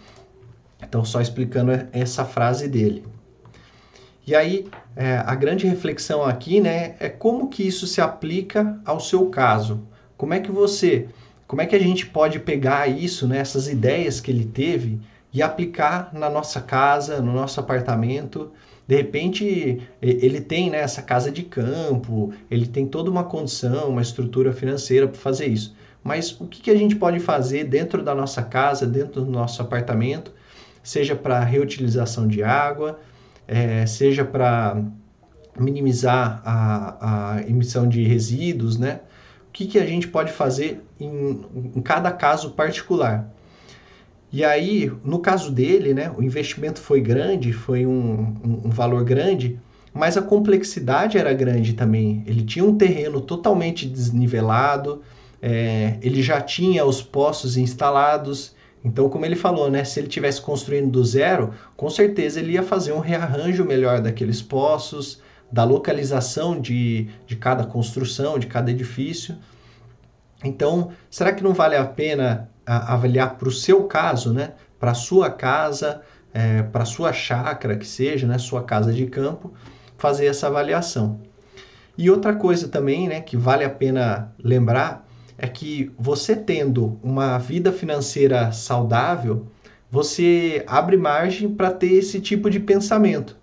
Então, 0.82 1.02
só 1.02 1.20
explicando 1.20 1.72
essa 1.92 2.26
frase 2.26 2.68
dele. 2.68 3.04
E 4.26 4.34
aí, 4.34 4.66
é, 4.94 5.22
a 5.24 5.34
grande 5.34 5.66
reflexão 5.66 6.22
aqui, 6.22 6.60
né, 6.60 6.94
é 7.00 7.08
como 7.08 7.48
que 7.48 7.66
isso 7.66 7.86
se 7.86 8.00
aplica 8.00 8.78
ao 8.84 9.00
seu 9.00 9.26
caso. 9.26 9.82
Como 10.16 10.34
é 10.34 10.40
que 10.40 10.50
você, 10.50 11.08
como 11.46 11.62
é 11.62 11.66
que 11.66 11.74
a 11.74 11.80
gente 11.80 12.06
pode 12.06 12.38
pegar 12.38 12.86
isso, 12.86 13.26
né, 13.26 13.38
essas 13.38 13.66
ideias 13.66 14.20
que 14.20 14.30
ele 14.30 14.44
teve 14.44 15.00
e 15.32 15.42
aplicar 15.42 16.10
na 16.12 16.28
nossa 16.28 16.60
casa, 16.60 17.20
no 17.20 17.32
nosso 17.32 17.60
apartamento. 17.60 18.50
De 18.86 18.96
repente, 18.96 19.80
ele 20.02 20.40
tem 20.40 20.68
né, 20.68 20.78
essa 20.78 21.00
casa 21.00 21.30
de 21.30 21.44
campo, 21.44 22.32
ele 22.50 22.66
tem 22.66 22.86
toda 22.86 23.10
uma 23.10 23.24
condição, 23.24 23.88
uma 23.88 24.02
estrutura 24.02 24.52
financeira 24.52 25.06
para 25.06 25.18
fazer 25.18 25.46
isso. 25.46 25.74
Mas 26.02 26.38
o 26.40 26.46
que, 26.46 26.62
que 26.62 26.70
a 26.70 26.76
gente 26.76 26.96
pode 26.96 27.20
fazer 27.20 27.64
dentro 27.64 28.02
da 28.02 28.14
nossa 28.14 28.42
casa, 28.42 28.86
dentro 28.86 29.22
do 29.22 29.30
nosso 29.30 29.62
apartamento, 29.62 30.32
seja 30.82 31.14
para 31.14 31.38
reutilização 31.44 32.26
de 32.26 32.42
água, 32.42 32.98
é, 33.50 33.84
seja 33.84 34.24
para 34.24 34.80
minimizar 35.58 36.40
a, 36.44 37.34
a, 37.34 37.42
emissão 37.42 37.88
de 37.88 38.04
resíduos, 38.04 38.78
né? 38.78 39.00
O 39.48 39.52
que, 39.52 39.66
que 39.66 39.78
a 39.78 39.84
gente 39.84 40.06
pode 40.06 40.30
fazer 40.30 40.80
em, 41.00 41.44
em 41.74 41.80
cada 41.82 42.12
caso 42.12 42.52
particular? 42.52 43.28
E 44.32 44.44
aí, 44.44 44.92
no 45.04 45.18
caso 45.18 45.50
dele, 45.50 45.92
né, 45.92 46.12
o 46.16 46.22
investimento 46.22 46.80
foi 46.80 47.00
grande, 47.00 47.52
foi 47.52 47.84
um, 47.84 48.36
um, 48.44 48.60
um 48.66 48.70
valor 48.70 49.02
grande, 49.02 49.58
mas 49.92 50.16
a 50.16 50.22
complexidade 50.22 51.18
era 51.18 51.34
grande 51.34 51.72
também. 51.72 52.22
Ele 52.28 52.44
tinha 52.44 52.64
um 52.64 52.78
terreno 52.78 53.20
totalmente 53.20 53.84
desnivelado, 53.84 55.02
é, 55.42 55.98
ele 56.00 56.22
já 56.22 56.40
tinha 56.40 56.84
os 56.84 57.02
postos 57.02 57.56
instalados. 57.56 58.54
Então, 58.84 59.08
como 59.08 59.26
ele 59.26 59.36
falou, 59.36 59.70
né, 59.70 59.84
se 59.84 60.00
ele 60.00 60.08
tivesse 60.08 60.40
construindo 60.40 60.90
do 60.90 61.04
zero, 61.04 61.52
com 61.76 61.90
certeza 61.90 62.40
ele 62.40 62.52
ia 62.52 62.62
fazer 62.62 62.92
um 62.92 62.98
rearranjo 62.98 63.64
melhor 63.64 64.00
daqueles 64.00 64.40
poços, 64.40 65.20
da 65.52 65.64
localização 65.64 66.58
de, 66.58 67.08
de 67.26 67.36
cada 67.36 67.64
construção, 67.64 68.38
de 68.38 68.46
cada 68.46 68.70
edifício. 68.70 69.36
Então, 70.42 70.92
será 71.10 71.32
que 71.32 71.42
não 71.42 71.52
vale 71.52 71.76
a 71.76 71.84
pena 71.84 72.48
avaliar 72.64 73.36
para 73.36 73.48
o 73.48 73.52
seu 73.52 73.84
caso, 73.84 74.32
né? 74.32 74.52
Para 74.78 74.94
sua 74.94 75.28
casa, 75.28 76.00
é, 76.32 76.62
para 76.62 76.84
sua 76.84 77.12
chácara, 77.12 77.76
que 77.76 77.86
seja, 77.86 78.26
né? 78.26 78.38
Sua 78.38 78.62
casa 78.62 78.92
de 78.92 79.06
campo, 79.06 79.52
fazer 79.98 80.26
essa 80.26 80.46
avaliação. 80.46 81.20
E 81.98 82.10
outra 82.10 82.34
coisa 82.34 82.68
também, 82.68 83.08
né? 83.08 83.20
Que 83.20 83.36
vale 83.36 83.64
a 83.64 83.70
pena 83.70 84.32
lembrar 84.42 85.06
é 85.40 85.48
que 85.48 85.90
você 85.98 86.36
tendo 86.36 87.00
uma 87.02 87.38
vida 87.38 87.72
financeira 87.72 88.52
saudável, 88.52 89.46
você 89.90 90.62
abre 90.66 90.96
margem 90.96 91.48
para 91.48 91.70
ter 91.70 91.94
esse 91.94 92.20
tipo 92.20 92.50
de 92.50 92.60
pensamento, 92.60 93.36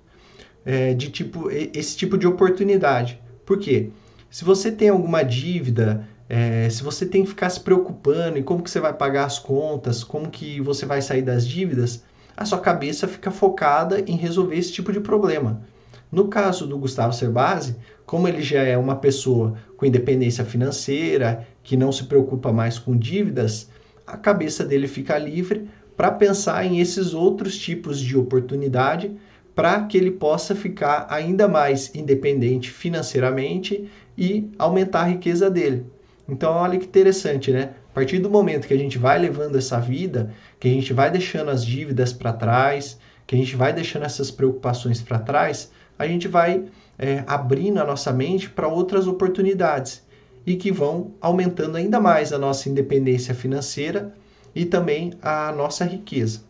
é, 0.64 0.94
de 0.94 1.10
tipo 1.10 1.50
esse 1.52 1.98
tipo 1.98 2.18
de 2.18 2.28
oportunidade. 2.28 3.20
Por 3.46 3.58
quê? 3.58 3.90
Se 4.30 4.46
você 4.46 4.72
tem 4.72 4.90
alguma 4.90 5.24
dívida 5.24 6.08
é, 6.30 6.70
se 6.70 6.84
você 6.84 7.06
tem 7.06 7.24
que 7.24 7.30
ficar 7.30 7.50
se 7.50 7.60
preocupando 7.60 8.38
em 8.38 8.44
como 8.44 8.62
que 8.62 8.70
você 8.70 8.80
vai 8.80 8.94
pagar 8.94 9.26
as 9.26 9.40
contas, 9.40 10.04
como 10.04 10.30
que 10.30 10.60
você 10.60 10.86
vai 10.86 11.02
sair 11.02 11.22
das 11.22 11.48
dívidas, 11.48 12.04
a 12.36 12.46
sua 12.46 12.60
cabeça 12.60 13.08
fica 13.08 13.32
focada 13.32 14.02
em 14.02 14.16
resolver 14.18 14.58
esse 14.58 14.74
tipo 14.74 14.92
de 14.92 15.00
problema. 15.00 15.62
No 16.12 16.28
caso 16.28 16.65
do 16.65 16.78
Gustavo 16.78 17.13
Cerbasi, 17.13 17.76
como 18.06 18.28
ele 18.28 18.41
já 18.41 18.63
é 18.63 18.78
uma 18.78 18.96
pessoa 18.96 19.56
com 19.76 19.86
independência 19.86 20.46
financeira, 20.46 21.46
que 21.62 21.76
não 21.76 21.91
se 21.91 22.06
preocupa 22.06 22.54
mais 22.54 22.80
com 22.80 22.96
dívidas, 22.96 23.70
a 24.06 24.15
cabeça 24.15 24.63
dele 24.63 24.88
fica 24.88 25.17
livre 25.17 25.67
para 25.98 26.12
pensar 26.12 26.65
em 26.65 26.80
esses 26.80 27.13
outros 27.13 27.58
tipos 27.58 28.00
de 28.00 28.17
oportunidade 28.17 29.12
para 29.54 29.82
que 29.84 29.98
ele 29.98 30.12
possa 30.12 30.56
ficar 30.56 31.08
ainda 31.10 31.48
mais 31.48 31.93
independente 31.96 32.70
financeiramente 32.70 33.89
e 34.17 34.50
aumentar 34.58 35.02
a 35.02 35.08
riqueza 35.08 35.50
dele. 35.50 35.86
Então, 36.30 36.54
olha 36.54 36.78
que 36.78 36.86
interessante, 36.86 37.52
né? 37.52 37.72
A 37.89 37.93
partir 37.93 38.20
do 38.20 38.30
momento 38.30 38.67
que 38.67 38.74
a 38.74 38.78
gente 38.78 38.98
vai 38.98 39.17
levando 39.17 39.58
essa 39.58 39.80
vida, 39.80 40.32
que 40.60 40.67
a 40.67 40.72
gente 40.72 40.93
vai 40.93 41.10
deixando 41.10 41.50
as 41.50 41.65
dívidas 41.65 42.13
para 42.13 42.32
trás, 42.32 43.00
que 43.26 43.34
a 43.34 43.38
gente 43.38 43.56
vai 43.56 43.74
deixando 43.74 44.06
essas 44.06 44.30
preocupações 44.30 45.02
para 45.02 45.17
trás, 45.17 45.72
a 45.98 46.08
gente 46.08 46.28
vai 46.28 46.66
é, 46.98 47.24
abrindo 47.28 47.80
a 47.80 47.86
nossa 47.86 48.12
mente 48.12 48.50
para 48.50 48.68
outras 48.68 49.08
oportunidades 49.08 50.06
e 50.46 50.56
que 50.56 50.72
vão 50.72 51.14
aumentando 51.20 51.78
ainda 51.78 52.00
mais 52.00 52.32
a 52.32 52.38
nossa 52.38 52.70
independência 52.70 53.36
financeira 53.36 54.14
e 54.56 54.66
também 54.66 55.14
a 55.22 55.52
nossa 55.52 55.86
riqueza. 55.86 56.42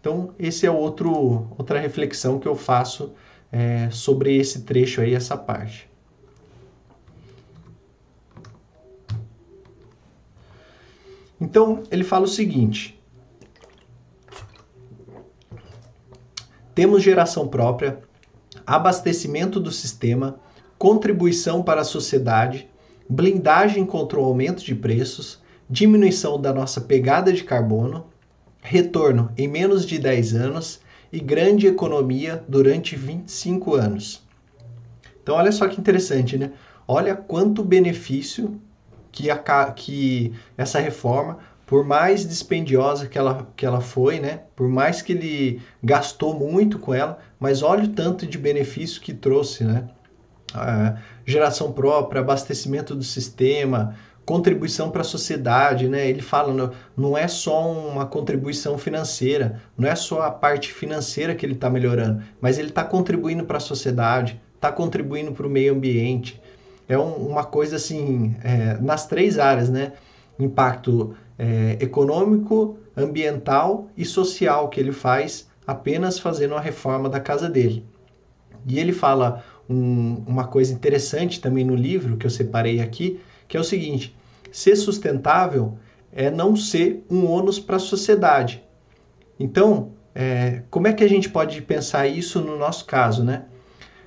Então, 0.00 0.34
esse 0.38 0.66
é 0.66 0.70
outro, 0.70 1.46
outra 1.56 1.80
reflexão 1.80 2.38
que 2.38 2.46
eu 2.46 2.54
faço 2.54 3.12
é, 3.50 3.88
sobre 3.90 4.36
esse 4.36 4.62
trecho 4.62 5.00
aí, 5.00 5.14
essa 5.14 5.36
parte. 5.36 5.88
Então, 11.40 11.82
ele 11.90 12.04
fala 12.04 12.24
o 12.24 12.28
seguinte: 12.28 13.00
temos 16.74 17.02
geração 17.02 17.48
própria, 17.48 18.02
abastecimento 18.66 19.58
do 19.60 19.70
sistema, 19.70 20.38
contribuição 20.78 21.62
para 21.62 21.80
a 21.80 21.84
sociedade, 21.84 22.68
blindagem 23.08 23.84
contra 23.84 24.18
o 24.18 24.24
aumento 24.24 24.64
de 24.64 24.74
preços, 24.74 25.42
diminuição 25.68 26.40
da 26.40 26.52
nossa 26.52 26.80
pegada 26.80 27.32
de 27.32 27.44
carbono, 27.44 28.06
retorno 28.60 29.30
em 29.36 29.48
menos 29.48 29.84
de 29.84 29.98
10 29.98 30.34
anos 30.34 30.80
e 31.12 31.20
grande 31.20 31.66
economia 31.66 32.42
durante 32.48 32.96
25 32.96 33.74
anos. 33.74 34.22
Então, 35.22 35.36
olha 35.36 35.52
só 35.52 35.68
que 35.68 35.80
interessante, 35.80 36.36
né? 36.36 36.52
Olha 36.86 37.14
quanto 37.14 37.64
benefício 37.64 38.60
que, 39.10 39.30
a, 39.30 39.38
que 39.72 40.32
essa 40.56 40.78
reforma, 40.80 41.38
por 41.66 41.84
mais 41.84 42.26
dispendiosa 42.26 43.06
que 43.06 43.18
ela, 43.18 43.46
que 43.56 43.64
ela 43.64 43.80
foi, 43.80 44.20
né, 44.20 44.40
por 44.54 44.68
mais 44.68 45.00
que 45.00 45.12
ele 45.12 45.62
gastou 45.82 46.34
muito 46.38 46.78
com 46.78 46.92
ela, 46.92 47.18
mas 47.38 47.62
olha 47.62 47.84
o 47.84 47.88
tanto 47.88 48.26
de 48.26 48.38
benefício 48.38 49.00
que 49.00 49.12
trouxe, 49.12 49.64
né? 49.64 49.88
A 50.54 50.96
geração 51.26 51.72
própria, 51.72 52.20
abastecimento 52.20 52.94
do 52.94 53.02
sistema, 53.02 53.96
contribuição 54.24 54.90
para 54.90 55.02
a 55.02 55.04
sociedade, 55.04 55.88
né? 55.88 56.08
Ele 56.08 56.22
fala, 56.22 56.72
não, 56.96 57.16
é 57.16 57.28
só 57.28 57.70
uma 57.70 58.06
contribuição 58.06 58.78
financeira, 58.78 59.60
não 59.76 59.88
é 59.88 59.94
só 59.94 60.22
a 60.22 60.30
parte 60.30 60.72
financeira 60.72 61.34
que 61.34 61.44
ele 61.44 61.54
está 61.54 61.68
melhorando, 61.68 62.22
mas 62.40 62.58
ele 62.58 62.68
está 62.68 62.84
contribuindo 62.84 63.44
para 63.44 63.58
a 63.58 63.60
sociedade, 63.60 64.40
está 64.54 64.70
contribuindo 64.72 65.32
para 65.32 65.46
o 65.46 65.50
meio 65.50 65.74
ambiente, 65.74 66.40
é 66.88 66.98
um, 66.98 67.14
uma 67.14 67.44
coisa 67.44 67.76
assim, 67.76 68.36
é, 68.42 68.78
nas 68.80 69.06
três 69.06 69.38
áreas, 69.38 69.68
né? 69.68 69.92
Impacto 70.38 71.14
é, 71.38 71.76
econômico, 71.80 72.78
ambiental 72.96 73.88
e 73.96 74.04
social 74.04 74.68
que 74.68 74.78
ele 74.78 74.92
faz 74.92 75.48
apenas 75.66 76.18
fazendo 76.18 76.54
a 76.54 76.60
reforma 76.60 77.08
da 77.08 77.20
casa 77.20 77.48
dele. 77.48 77.84
E 78.66 78.78
ele 78.78 78.92
fala 78.92 79.44
um, 79.68 80.22
uma 80.26 80.46
coisa 80.46 80.72
interessante 80.72 81.40
também 81.40 81.64
no 81.64 81.74
livro 81.74 82.16
que 82.16 82.26
eu 82.26 82.30
separei 82.30 82.80
aqui, 82.80 83.20
que 83.48 83.56
é 83.56 83.60
o 83.60 83.64
seguinte: 83.64 84.16
ser 84.50 84.76
sustentável 84.76 85.76
é 86.12 86.30
não 86.30 86.56
ser 86.56 87.04
um 87.10 87.26
ônus 87.26 87.58
para 87.58 87.76
a 87.76 87.80
sociedade. 87.80 88.62
Então, 89.38 89.92
é, 90.14 90.62
como 90.70 90.86
é 90.86 90.92
que 90.92 91.02
a 91.02 91.08
gente 91.08 91.28
pode 91.28 91.60
pensar 91.62 92.06
isso 92.06 92.40
no 92.40 92.56
nosso 92.56 92.84
caso, 92.84 93.24
né? 93.24 93.46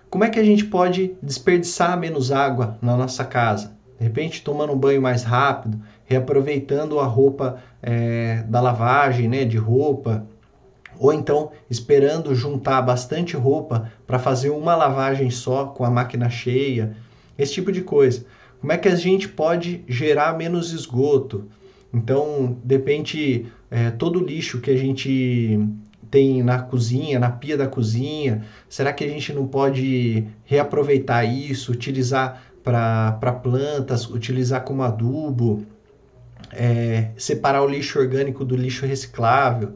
Como 0.10 0.24
é 0.24 0.30
que 0.30 0.40
a 0.40 0.44
gente 0.44 0.64
pode 0.64 1.16
desperdiçar 1.22 2.00
menos 2.00 2.32
água 2.32 2.78
na 2.82 2.96
nossa 2.96 3.26
casa? 3.26 3.77
De 3.98 4.04
repente, 4.04 4.44
tomando 4.44 4.74
um 4.74 4.78
banho 4.78 5.02
mais 5.02 5.24
rápido, 5.24 5.80
reaproveitando 6.06 7.00
a 7.00 7.06
roupa 7.06 7.62
é, 7.82 8.44
da 8.48 8.62
lavagem, 8.62 9.28
né, 9.28 9.44
de 9.44 9.58
roupa, 9.58 10.26
ou 11.00 11.14
então 11.14 11.52
esperando 11.70 12.34
juntar 12.34 12.82
bastante 12.82 13.36
roppa 13.36 13.92
para 14.06 14.20
fazer 14.20 14.50
uma 14.50 14.76
lavagem 14.76 15.30
só 15.30 15.66
com 15.66 15.84
a 15.84 15.92
máquina 15.92 16.30
cheia, 16.30 16.96
esse 17.38 17.54
tipo 17.54 17.72
de 17.72 17.82
coisa. 17.82 18.26
Como 18.60 18.72
é 18.72 18.78
que 18.78 18.88
a 18.88 18.96
gente 18.96 19.30
pode 19.30 19.84
gerar 19.88 20.38
menos 20.38 20.72
esgoto? 20.72 21.46
Então, 21.94 22.58
de 22.64 22.76
repente, 22.76 23.46
é, 23.70 23.92
todo 23.92 24.20
o 24.20 24.26
lixo 24.26 24.60
que 24.60 24.72
a 24.72 24.78
gente 24.78 25.60
tem 26.10 26.42
na 26.42 26.60
cozinha, 26.60 27.20
na 27.20 27.30
pia 27.30 27.58
da 27.58 27.68
cozinha, 27.68 28.44
será 28.70 28.94
que 28.94 29.04
a 29.04 29.08
gente 29.08 29.34
não 29.34 29.46
pode 29.46 30.26
reaproveitar 30.46 31.26
isso, 31.26 31.72
utilizar 31.72 32.44
para 32.68 33.32
plantas, 33.32 34.10
utilizar 34.10 34.64
como 34.64 34.84
adubo, 34.84 35.66
é, 36.52 37.12
separar 37.16 37.64
o 37.64 37.68
lixo 37.68 37.98
orgânico 37.98 38.44
do 38.44 38.58
lixo 38.58 38.86
reciclável? 38.86 39.74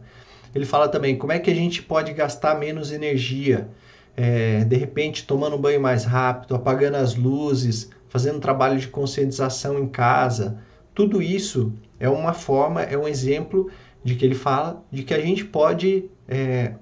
Ele 0.54 0.66
fala 0.66 0.90
também 0.90 1.18
como 1.18 1.32
é 1.32 1.40
que 1.40 1.50
a 1.50 1.56
gente 1.56 1.82
pode 1.82 2.12
gastar 2.12 2.56
menos 2.60 2.92
energia, 2.92 3.70
é, 4.18 4.66
de 4.66 4.76
repente 4.76 5.26
tomando 5.26 5.56
um 5.56 5.62
banho 5.62 5.80
mais 5.80 6.04
rápido, 6.04 6.54
apagando 6.54 6.96
as 6.96 7.16
luzes, 7.16 7.90
fazendo 8.10 8.42
trabalho 8.42 8.78
de 8.78 8.90
conscientização 8.90 9.80
em 9.80 9.88
casa. 9.88 10.58
Tudo 10.94 11.22
isso 11.22 11.72
é 11.98 12.10
uma 12.10 12.34
forma, 12.34 12.82
é 12.82 12.98
um 12.98 13.08
exemplo 13.08 13.72
de 14.04 14.16
que 14.16 14.26
ele 14.26 14.36
fala 14.36 14.84
de 14.92 15.04
que 15.04 15.14
a 15.14 15.20
gente 15.22 15.46
pode 15.46 16.10
é, 16.28 16.74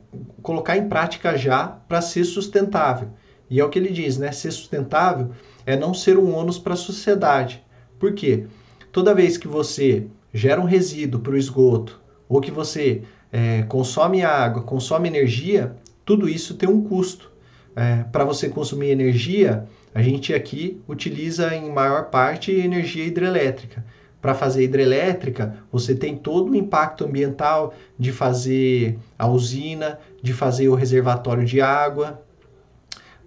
colocar 0.42 0.76
em 0.76 0.90
prática 0.90 1.38
já 1.38 1.68
para 1.68 2.02
ser 2.02 2.24
sustentável. 2.24 3.10
E 3.48 3.60
é 3.60 3.64
o 3.64 3.70
que 3.70 3.78
ele 3.78 3.90
diz, 3.90 4.18
né? 4.18 4.32
Ser 4.32 4.52
sustentável 4.52 5.32
é 5.70 5.78
não 5.78 5.94
ser 5.94 6.18
um 6.18 6.34
ônus 6.36 6.58
para 6.58 6.74
a 6.74 6.78
sociedade. 6.78 7.64
Por 8.00 8.14
quê? 8.14 8.48
Toda 8.92 9.14
vez 9.14 9.38
que 9.38 9.48
você 9.48 10.08
gera 10.34 10.60
um 10.60 10.66
resíduo 10.66 11.22
para 11.22 11.34
o 11.34 11.38
esgoto 11.38 12.02
ou 12.28 12.42
que 12.42 12.50
você 12.50 13.04
é, 13.32 13.62
consome 13.64 14.24
água, 14.24 14.64
consome 14.64 15.08
energia, 15.08 15.76
tudo 16.04 16.28
isso 16.28 16.56
tem 16.56 16.68
um 16.68 16.82
custo. 16.82 17.32
É, 17.76 18.04
Para 18.12 18.24
você 18.24 18.50
consumir 18.50 18.90
energia, 18.90 19.68
a 19.94 20.02
gente 20.02 20.34
aqui 20.34 20.82
utiliza 20.88 21.54
em 21.54 21.72
maior 21.72 22.06
parte 22.06 22.52
energia 22.52 23.06
hidrelétrica. 23.06 23.86
Para 24.20 24.34
fazer 24.34 24.64
hidrelétrica, 24.64 25.56
você 25.72 25.94
tem 25.94 26.18
todo 26.18 26.52
o 26.52 26.56
impacto 26.56 27.06
ambiental 27.06 27.76
de 27.98 28.12
fazer 28.12 28.98
a 29.20 29.28
usina, 29.28 30.00
de 30.22 30.34
fazer 30.34 30.68
o 30.68 30.74
reservatório 30.74 31.46
de 31.46 31.62
água. 31.62 32.24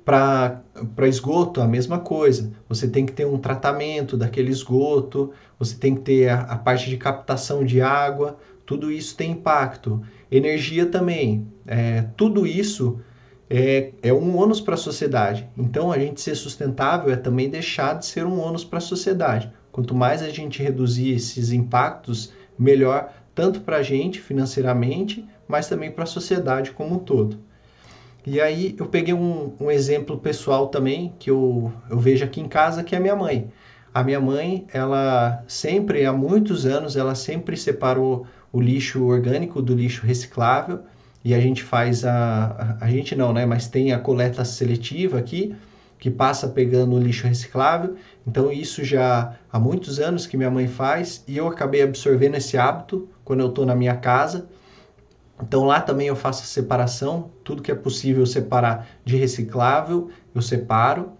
Para 0.04 0.62
esgoto, 1.08 1.60
a 1.60 1.68
mesma 1.68 1.98
coisa. 1.98 2.52
Você 2.68 2.88
tem 2.88 3.06
que 3.06 3.12
ter 3.12 3.26
um 3.26 3.38
tratamento 3.38 4.16
daquele 4.16 4.50
esgoto, 4.50 5.32
você 5.58 5.76
tem 5.76 5.94
que 5.94 6.00
ter 6.00 6.28
a, 6.28 6.40
a 6.40 6.56
parte 6.58 6.90
de 6.90 6.96
captação 6.96 7.64
de 7.64 7.80
água, 7.80 8.38
tudo 8.66 8.90
isso 8.90 9.16
tem 9.16 9.32
impacto. 9.32 10.02
Energia 10.30 10.86
também. 10.86 11.46
É, 11.66 12.06
tudo 12.16 12.46
isso 12.46 13.00
é, 13.48 13.92
é 14.02 14.12
um 14.12 14.36
ônus 14.36 14.60
para 14.60 14.74
a 14.74 14.78
sociedade. 14.78 15.48
Então, 15.56 15.92
a 15.92 15.98
gente 15.98 16.20
ser 16.20 16.34
sustentável 16.34 17.12
é 17.12 17.16
também 17.16 17.50
deixar 17.50 17.98
de 17.98 18.06
ser 18.06 18.24
um 18.24 18.40
ônus 18.40 18.64
para 18.64 18.78
a 18.78 18.80
sociedade. 18.80 19.52
Quanto 19.70 19.94
mais 19.94 20.22
a 20.22 20.30
gente 20.30 20.62
reduzir 20.62 21.12
esses 21.12 21.52
impactos, 21.52 22.32
melhor, 22.58 23.12
tanto 23.34 23.60
para 23.60 23.76
a 23.78 23.82
gente 23.82 24.20
financeiramente, 24.20 25.26
mas 25.46 25.68
também 25.68 25.90
para 25.90 26.04
a 26.04 26.06
sociedade 26.06 26.70
como 26.72 26.94
um 26.94 26.98
todo. 26.98 27.38
E 28.24 28.40
aí 28.40 28.76
eu 28.78 28.86
peguei 28.86 29.12
um, 29.12 29.52
um, 29.58 29.70
exemplo 29.70 30.16
pessoal 30.16 30.68
também 30.68 31.12
que 31.18 31.28
eu, 31.28 31.72
eu 31.90 31.98
vejo 31.98 32.24
aqui 32.24 32.40
em 32.40 32.48
casa, 32.48 32.84
que 32.84 32.94
é 32.94 32.98
a 32.98 33.00
minha 33.00 33.16
mãe. 33.16 33.50
A 33.92 34.02
minha 34.02 34.20
mãe, 34.20 34.66
ela 34.72 35.44
sempre, 35.48 36.06
há 36.06 36.12
muitos 36.12 36.64
anos, 36.64 36.96
ela 36.96 37.14
sempre 37.14 37.56
separou 37.56 38.26
o 38.52 38.60
lixo 38.60 39.04
orgânico 39.04 39.60
do 39.60 39.74
lixo 39.74 40.06
reciclável 40.06 40.80
e 41.24 41.34
a 41.34 41.40
gente 41.40 41.62
faz 41.62 42.04
a, 42.04 42.76
a, 42.80 42.88
gente 42.88 43.16
não, 43.16 43.32
né? 43.32 43.44
Mas 43.44 43.66
tem 43.66 43.92
a 43.92 43.98
coleta 43.98 44.44
seletiva 44.44 45.18
aqui 45.18 45.54
que 45.98 46.10
passa 46.10 46.48
pegando 46.48 46.96
o 46.96 47.00
lixo 47.00 47.26
reciclável. 47.26 47.96
Então 48.26 48.52
isso 48.52 48.84
já 48.84 49.34
há 49.52 49.58
muitos 49.58 49.98
anos 49.98 50.26
que 50.26 50.36
minha 50.36 50.50
mãe 50.50 50.68
faz 50.68 51.24
e 51.26 51.36
eu 51.36 51.46
acabei 51.48 51.82
absorvendo 51.82 52.36
esse 52.36 52.56
hábito 52.56 53.08
quando 53.24 53.40
eu 53.40 53.48
estou 53.48 53.66
na 53.66 53.74
minha 53.74 53.96
casa. 53.96 54.46
Então 55.42 55.64
lá 55.64 55.80
também 55.80 56.06
eu 56.06 56.16
faço 56.16 56.42
a 56.42 56.46
separação, 56.46 57.30
tudo 57.42 57.62
que 57.62 57.70
é 57.70 57.74
possível 57.74 58.24
separar 58.24 58.86
de 59.04 59.16
reciclável 59.16 60.10
eu 60.34 60.40
separo. 60.40 61.12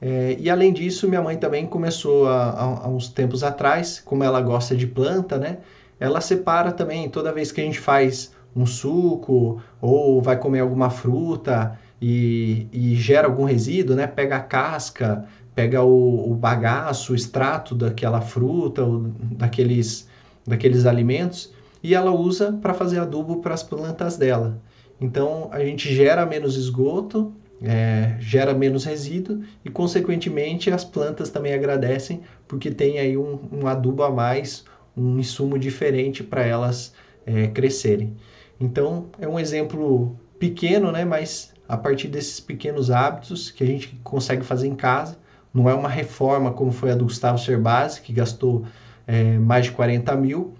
É, 0.00 0.36
e 0.38 0.50
além 0.50 0.72
disso, 0.72 1.08
minha 1.08 1.22
mãe 1.22 1.36
também 1.36 1.66
começou 1.66 2.28
há, 2.28 2.88
uns 2.88 3.08
tempos 3.08 3.42
atrás, 3.42 4.00
como 4.04 4.24
ela 4.24 4.40
gosta 4.40 4.76
de 4.76 4.86
planta, 4.86 5.38
né? 5.38 5.58
ela 6.02 6.20
separa 6.20 6.72
também 6.72 7.08
toda 7.08 7.32
vez 7.32 7.52
que 7.52 7.60
a 7.60 7.64
gente 7.64 7.78
faz 7.78 8.32
um 8.56 8.66
suco 8.66 9.62
ou 9.80 10.20
vai 10.20 10.36
comer 10.36 10.58
alguma 10.58 10.90
fruta 10.90 11.78
e, 12.00 12.66
e 12.72 12.96
gera 12.96 13.28
algum 13.28 13.44
resíduo, 13.44 13.94
né? 13.94 14.08
Pega 14.08 14.36
a 14.36 14.40
casca, 14.40 15.24
pega 15.54 15.80
o, 15.82 16.32
o 16.32 16.34
bagaço, 16.34 17.12
o 17.12 17.14
extrato 17.14 17.72
daquela 17.72 18.20
fruta 18.20 18.82
ou 18.82 19.12
daqueles, 19.20 20.08
daqueles 20.44 20.86
alimentos 20.86 21.52
e 21.82 21.94
ela 21.94 22.10
usa 22.10 22.52
para 22.52 22.74
fazer 22.74 22.98
adubo 22.98 23.40
para 23.40 23.54
as 23.54 23.62
plantas 23.62 24.16
dela. 24.16 24.60
Então 25.00 25.48
a 25.50 25.64
gente 25.64 25.92
gera 25.92 26.24
menos 26.24 26.56
esgoto, 26.56 27.34
é, 27.62 28.16
gera 28.18 28.52
menos 28.52 28.84
resíduo 28.84 29.40
e, 29.64 29.70
consequentemente, 29.70 30.70
as 30.70 30.84
plantas 30.84 31.30
também 31.30 31.54
agradecem 31.54 32.22
porque 32.48 32.70
tem 32.70 32.98
aí 32.98 33.16
um, 33.16 33.38
um 33.52 33.66
adubo 33.66 34.02
a 34.02 34.10
mais, 34.10 34.64
um 34.96 35.18
insumo 35.18 35.58
diferente 35.58 36.22
para 36.22 36.44
elas 36.44 36.92
é, 37.24 37.46
crescerem. 37.48 38.16
Então, 38.60 39.06
é 39.20 39.28
um 39.28 39.38
exemplo 39.38 40.16
pequeno, 40.38 40.90
né, 40.90 41.04
mas 41.04 41.52
a 41.68 41.76
partir 41.76 42.08
desses 42.08 42.40
pequenos 42.40 42.90
hábitos 42.90 43.50
que 43.50 43.62
a 43.62 43.66
gente 43.66 43.98
consegue 44.02 44.44
fazer 44.44 44.66
em 44.66 44.74
casa, 44.74 45.16
não 45.54 45.68
é 45.68 45.74
uma 45.74 45.88
reforma 45.88 46.52
como 46.52 46.72
foi 46.72 46.90
a 46.90 46.94
do 46.94 47.04
Gustavo 47.04 47.38
Cerbasi, 47.38 48.00
que 48.00 48.12
gastou 48.12 48.64
é, 49.06 49.38
mais 49.38 49.66
de 49.66 49.72
40 49.72 50.14
mil, 50.16 50.54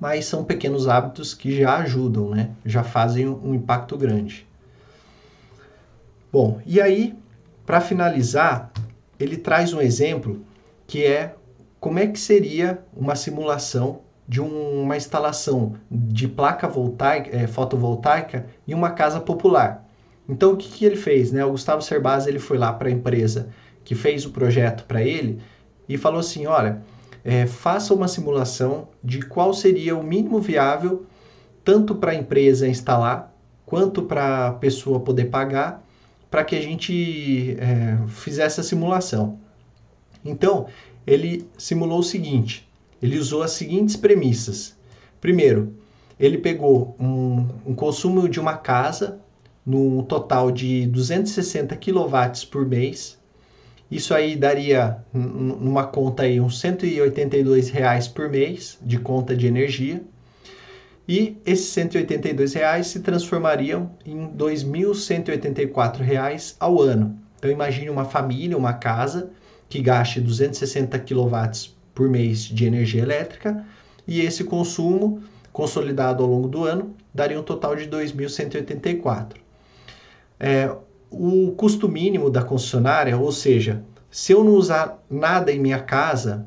mas 0.00 0.26
são 0.26 0.44
pequenos 0.44 0.88
hábitos 0.88 1.34
que 1.34 1.58
já 1.60 1.76
ajudam, 1.78 2.30
né, 2.30 2.50
já 2.64 2.82
fazem 2.82 3.28
um 3.28 3.54
impacto 3.54 3.96
grande. 3.96 4.46
Bom, 6.32 6.60
e 6.66 6.80
aí, 6.80 7.14
para 7.64 7.80
finalizar, 7.80 8.70
ele 9.18 9.36
traz 9.36 9.72
um 9.72 9.80
exemplo 9.80 10.42
que 10.86 11.04
é 11.04 11.34
como 11.80 11.98
é 11.98 12.06
que 12.06 12.18
seria 12.18 12.82
uma 12.94 13.14
simulação 13.14 14.00
de 14.26 14.40
um, 14.40 14.82
uma 14.82 14.96
instalação 14.96 15.74
de 15.90 16.28
placa 16.28 16.68
voltaica, 16.68 17.34
é, 17.34 17.46
fotovoltaica 17.46 18.46
em 18.66 18.74
uma 18.74 18.90
casa 18.90 19.20
popular. 19.20 19.88
Então, 20.28 20.52
o 20.52 20.56
que, 20.56 20.68
que 20.68 20.84
ele 20.84 20.96
fez? 20.96 21.32
Né? 21.32 21.42
O 21.44 21.52
Gustavo 21.52 21.80
Cerbasi 21.80 22.28
ele 22.28 22.38
foi 22.38 22.58
lá 22.58 22.72
para 22.72 22.88
a 22.88 22.92
empresa 22.92 23.48
que 23.82 23.94
fez 23.94 24.26
o 24.26 24.30
projeto 24.30 24.84
para 24.84 25.02
ele 25.02 25.40
e 25.88 25.96
falou 25.96 26.20
assim, 26.20 26.46
olha, 26.46 26.82
é, 27.28 27.46
faça 27.46 27.92
uma 27.92 28.08
simulação 28.08 28.88
de 29.04 29.20
qual 29.20 29.52
seria 29.52 29.94
o 29.94 30.02
mínimo 30.02 30.40
viável 30.40 31.04
tanto 31.62 31.94
para 31.94 32.12
a 32.12 32.14
empresa 32.14 32.66
instalar 32.66 33.30
quanto 33.66 34.02
para 34.02 34.48
a 34.48 34.52
pessoa 34.52 34.98
poder 34.98 35.26
pagar 35.26 35.84
para 36.30 36.42
que 36.42 36.56
a 36.56 36.60
gente 36.62 37.54
é, 37.58 37.98
fizesse 38.08 38.60
a 38.60 38.62
simulação. 38.62 39.38
Então, 40.24 40.68
ele 41.06 41.46
simulou 41.58 41.98
o 41.98 42.02
seguinte: 42.02 42.66
ele 43.02 43.18
usou 43.18 43.42
as 43.42 43.50
seguintes 43.50 43.94
premissas. 43.94 44.74
Primeiro, 45.20 45.74
ele 46.18 46.38
pegou 46.38 46.96
um, 46.98 47.46
um 47.66 47.74
consumo 47.74 48.26
de 48.26 48.40
uma 48.40 48.56
casa 48.56 49.20
no 49.66 50.02
total 50.02 50.50
de 50.50 50.86
260 50.86 51.76
kW 51.76 52.46
por 52.50 52.64
mês. 52.64 53.17
Isso 53.90 54.12
aí 54.12 54.36
daria 54.36 54.98
numa 55.12 55.84
conta 55.86 56.24
aí 56.24 56.40
uns 56.40 56.60
182 56.60 57.70
reais 57.70 58.06
por 58.06 58.28
mês 58.28 58.78
de 58.82 58.98
conta 58.98 59.34
de 59.34 59.46
energia. 59.46 60.02
E 61.08 61.38
esses 61.46 61.68
182 61.68 62.52
reais 62.52 62.88
se 62.88 63.00
transformariam 63.00 63.90
em 64.04 64.28
2.184 64.28 66.00
reais 66.00 66.54
ao 66.60 66.82
ano. 66.82 67.18
Então 67.38 67.50
imagine 67.50 67.88
uma 67.88 68.04
família, 68.04 68.58
uma 68.58 68.74
casa 68.74 69.30
que 69.70 69.80
gaste 69.80 70.20
260 70.20 70.98
kW 70.98 71.70
por 71.94 72.10
mês 72.10 72.40
de 72.40 72.66
energia 72.66 73.02
elétrica 73.02 73.64
e 74.06 74.20
esse 74.20 74.44
consumo 74.44 75.22
consolidado 75.50 76.22
ao 76.22 76.28
longo 76.28 76.48
do 76.48 76.64
ano 76.64 76.94
daria 77.12 77.40
um 77.40 77.42
total 77.42 77.74
de 77.74 77.86
2.184. 77.88 79.32
É, 80.38 80.70
o 81.10 81.52
custo 81.52 81.88
mínimo 81.88 82.30
da 82.30 82.42
concessionária, 82.42 83.16
ou 83.16 83.32
seja, 83.32 83.82
se 84.10 84.32
eu 84.32 84.44
não 84.44 84.52
usar 84.52 85.02
nada 85.10 85.52
em 85.52 85.58
minha 85.58 85.80
casa, 85.80 86.46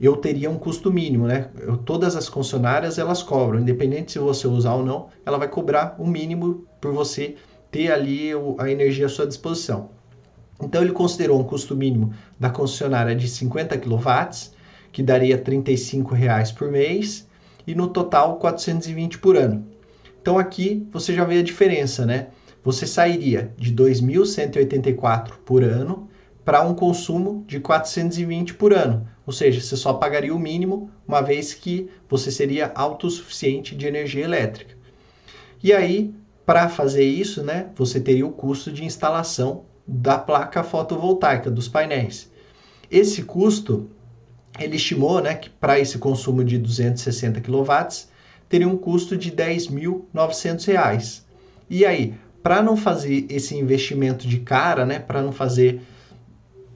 eu 0.00 0.16
teria 0.16 0.50
um 0.50 0.58
custo 0.58 0.92
mínimo, 0.92 1.26
né? 1.26 1.48
Eu, 1.58 1.76
todas 1.76 2.14
as 2.14 2.28
concessionárias 2.28 2.98
elas 2.98 3.22
cobram, 3.22 3.60
independente 3.60 4.12
se 4.12 4.18
você 4.18 4.46
usar 4.46 4.74
ou 4.74 4.84
não, 4.84 5.08
ela 5.26 5.38
vai 5.38 5.48
cobrar 5.48 5.96
o 5.98 6.04
um 6.04 6.06
mínimo 6.06 6.64
por 6.80 6.92
você 6.92 7.36
ter 7.70 7.90
ali 7.90 8.34
o, 8.34 8.56
a 8.58 8.70
energia 8.70 9.06
à 9.06 9.08
sua 9.08 9.26
disposição. 9.26 9.90
Então 10.62 10.82
ele 10.82 10.92
considerou 10.92 11.40
um 11.40 11.44
custo 11.44 11.76
mínimo 11.76 12.12
da 12.38 12.50
concessionária 12.50 13.14
de 13.14 13.28
50 13.28 13.76
kW, 13.78 14.08
que 14.92 15.02
daria 15.02 15.38
35 15.38 16.14
reais 16.14 16.50
por 16.50 16.70
mês, 16.70 17.28
e 17.66 17.74
no 17.74 17.88
total 17.88 18.38
420 18.38 19.18
por 19.18 19.36
ano. 19.36 19.66
Então 20.20 20.38
aqui 20.38 20.86
você 20.92 21.14
já 21.14 21.24
vê 21.24 21.38
a 21.38 21.42
diferença, 21.42 22.06
né? 22.06 22.28
Você 22.64 22.86
sairia 22.86 23.52
de 23.56 23.74
2.184 23.74 25.34
por 25.44 25.62
ano 25.62 26.08
para 26.44 26.62
um 26.62 26.74
consumo 26.74 27.44
de 27.46 27.60
420 27.60 28.54
por 28.54 28.72
ano. 28.72 29.06
Ou 29.26 29.32
seja, 29.32 29.60
você 29.60 29.76
só 29.76 29.92
pagaria 29.92 30.34
o 30.34 30.38
mínimo, 30.38 30.90
uma 31.06 31.20
vez 31.20 31.52
que 31.52 31.90
você 32.08 32.30
seria 32.30 32.72
autossuficiente 32.74 33.76
de 33.76 33.86
energia 33.86 34.24
elétrica. 34.24 34.74
E 35.62 35.72
aí, 35.72 36.14
para 36.46 36.68
fazer 36.68 37.04
isso, 37.04 37.42
né, 37.42 37.68
você 37.76 38.00
teria 38.00 38.26
o 38.26 38.32
custo 38.32 38.72
de 38.72 38.84
instalação 38.84 39.64
da 39.86 40.16
placa 40.16 40.62
fotovoltaica, 40.62 41.50
dos 41.50 41.68
painéis. 41.68 42.30
Esse 42.90 43.22
custo, 43.22 43.90
ele 44.58 44.76
estimou 44.76 45.20
né, 45.20 45.34
que 45.34 45.50
para 45.50 45.78
esse 45.78 45.98
consumo 45.98 46.42
de 46.42 46.56
260 46.56 47.42
kW, 47.42 47.72
teria 48.48 48.66
um 48.68 48.78
custo 48.78 49.16
de 49.16 49.28
R$ 49.28 49.36
10.900. 49.36 51.22
E 51.68 51.84
aí, 51.84 52.14
para 52.42 52.62
não 52.62 52.76
fazer 52.76 53.26
esse 53.28 53.56
investimento 53.56 54.26
de 54.26 54.38
cara, 54.38 54.84
né, 54.84 54.98
para 54.98 55.22
não 55.22 55.32
fazer 55.32 55.80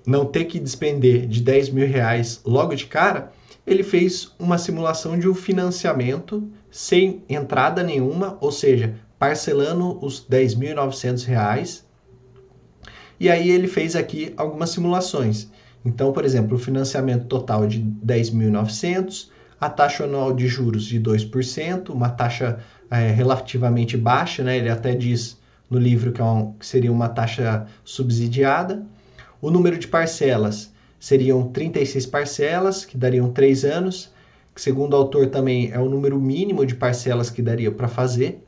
não 0.07 0.27
ter 0.27 0.47
que 0.47 0.59
despender 0.59 1.27
de 1.27 1.41
10 1.41 1.71
mil 1.71 1.87
reais 1.87 2.41
logo 2.45 2.75
de 2.75 2.87
cara, 2.87 3.33
ele 3.67 3.83
fez 3.83 4.33
uma 4.39 4.59
simulação 4.59 5.19
de 5.19 5.29
um 5.29 5.35
financiamento 5.35 6.51
sem 6.71 7.23
entrada 7.29 7.83
nenhuma, 7.83 8.37
ou 8.41 8.51
seja, 8.51 8.95
parcelando 9.19 10.05
os 10.05 10.27
10.900 10.29 11.25
reais. 11.25 11.87
E 13.21 13.31
aí 13.31 13.49
ele 13.51 13.69
fez 13.69 13.95
aqui 13.95 14.33
algumas 14.37 14.71
simulações. 14.71 15.49
Então, 15.85 16.13
por 16.13 16.25
exemplo, 16.25 16.57
o 16.57 16.61
financiamento 16.61 17.27
total 17.27 17.67
de 17.67 17.81
10.900, 17.81 19.29
a 19.61 19.69
taxa 19.69 20.05
anual 20.05 20.33
de 20.33 20.49
juros 20.49 20.85
de 20.85 21.01
2%, 21.01 21.91
uma 21.91 22.09
taxa 22.09 22.59
é, 22.91 23.13
relativamente 23.13 23.97
baixa, 23.97 24.43
né? 24.43 24.57
ele 24.57 24.69
até 24.69 24.95
diz 24.95 25.41
no 25.73 25.79
livro 25.79 26.13
que, 26.13 26.21
é 26.21 26.25
um, 26.25 26.53
que 26.53 26.67
seria 26.67 26.93
uma 26.93 27.09
taxa 27.09 27.67
subsidiada. 27.83 28.85
O 29.41 29.51
número 29.51 29.79
de 29.79 29.89
parcelas 29.89 30.71
seriam 31.01 31.49
36 31.49 32.05
parcelas, 32.07 32.85
que 32.85 32.99
dariam 32.99 33.33
3 33.33 33.65
anos, 33.65 34.13
que 34.55 34.61
segundo 34.61 34.93
o 34.93 34.97
autor 34.97 35.29
também 35.29 35.73
é 35.73 35.79
o 35.79 35.89
número 35.89 36.21
mínimo 36.21 36.67
de 36.67 36.75
parcelas 36.75 37.31
que 37.31 37.41
daria 37.41 37.73
para 37.73 37.89
fazer. 37.89 38.45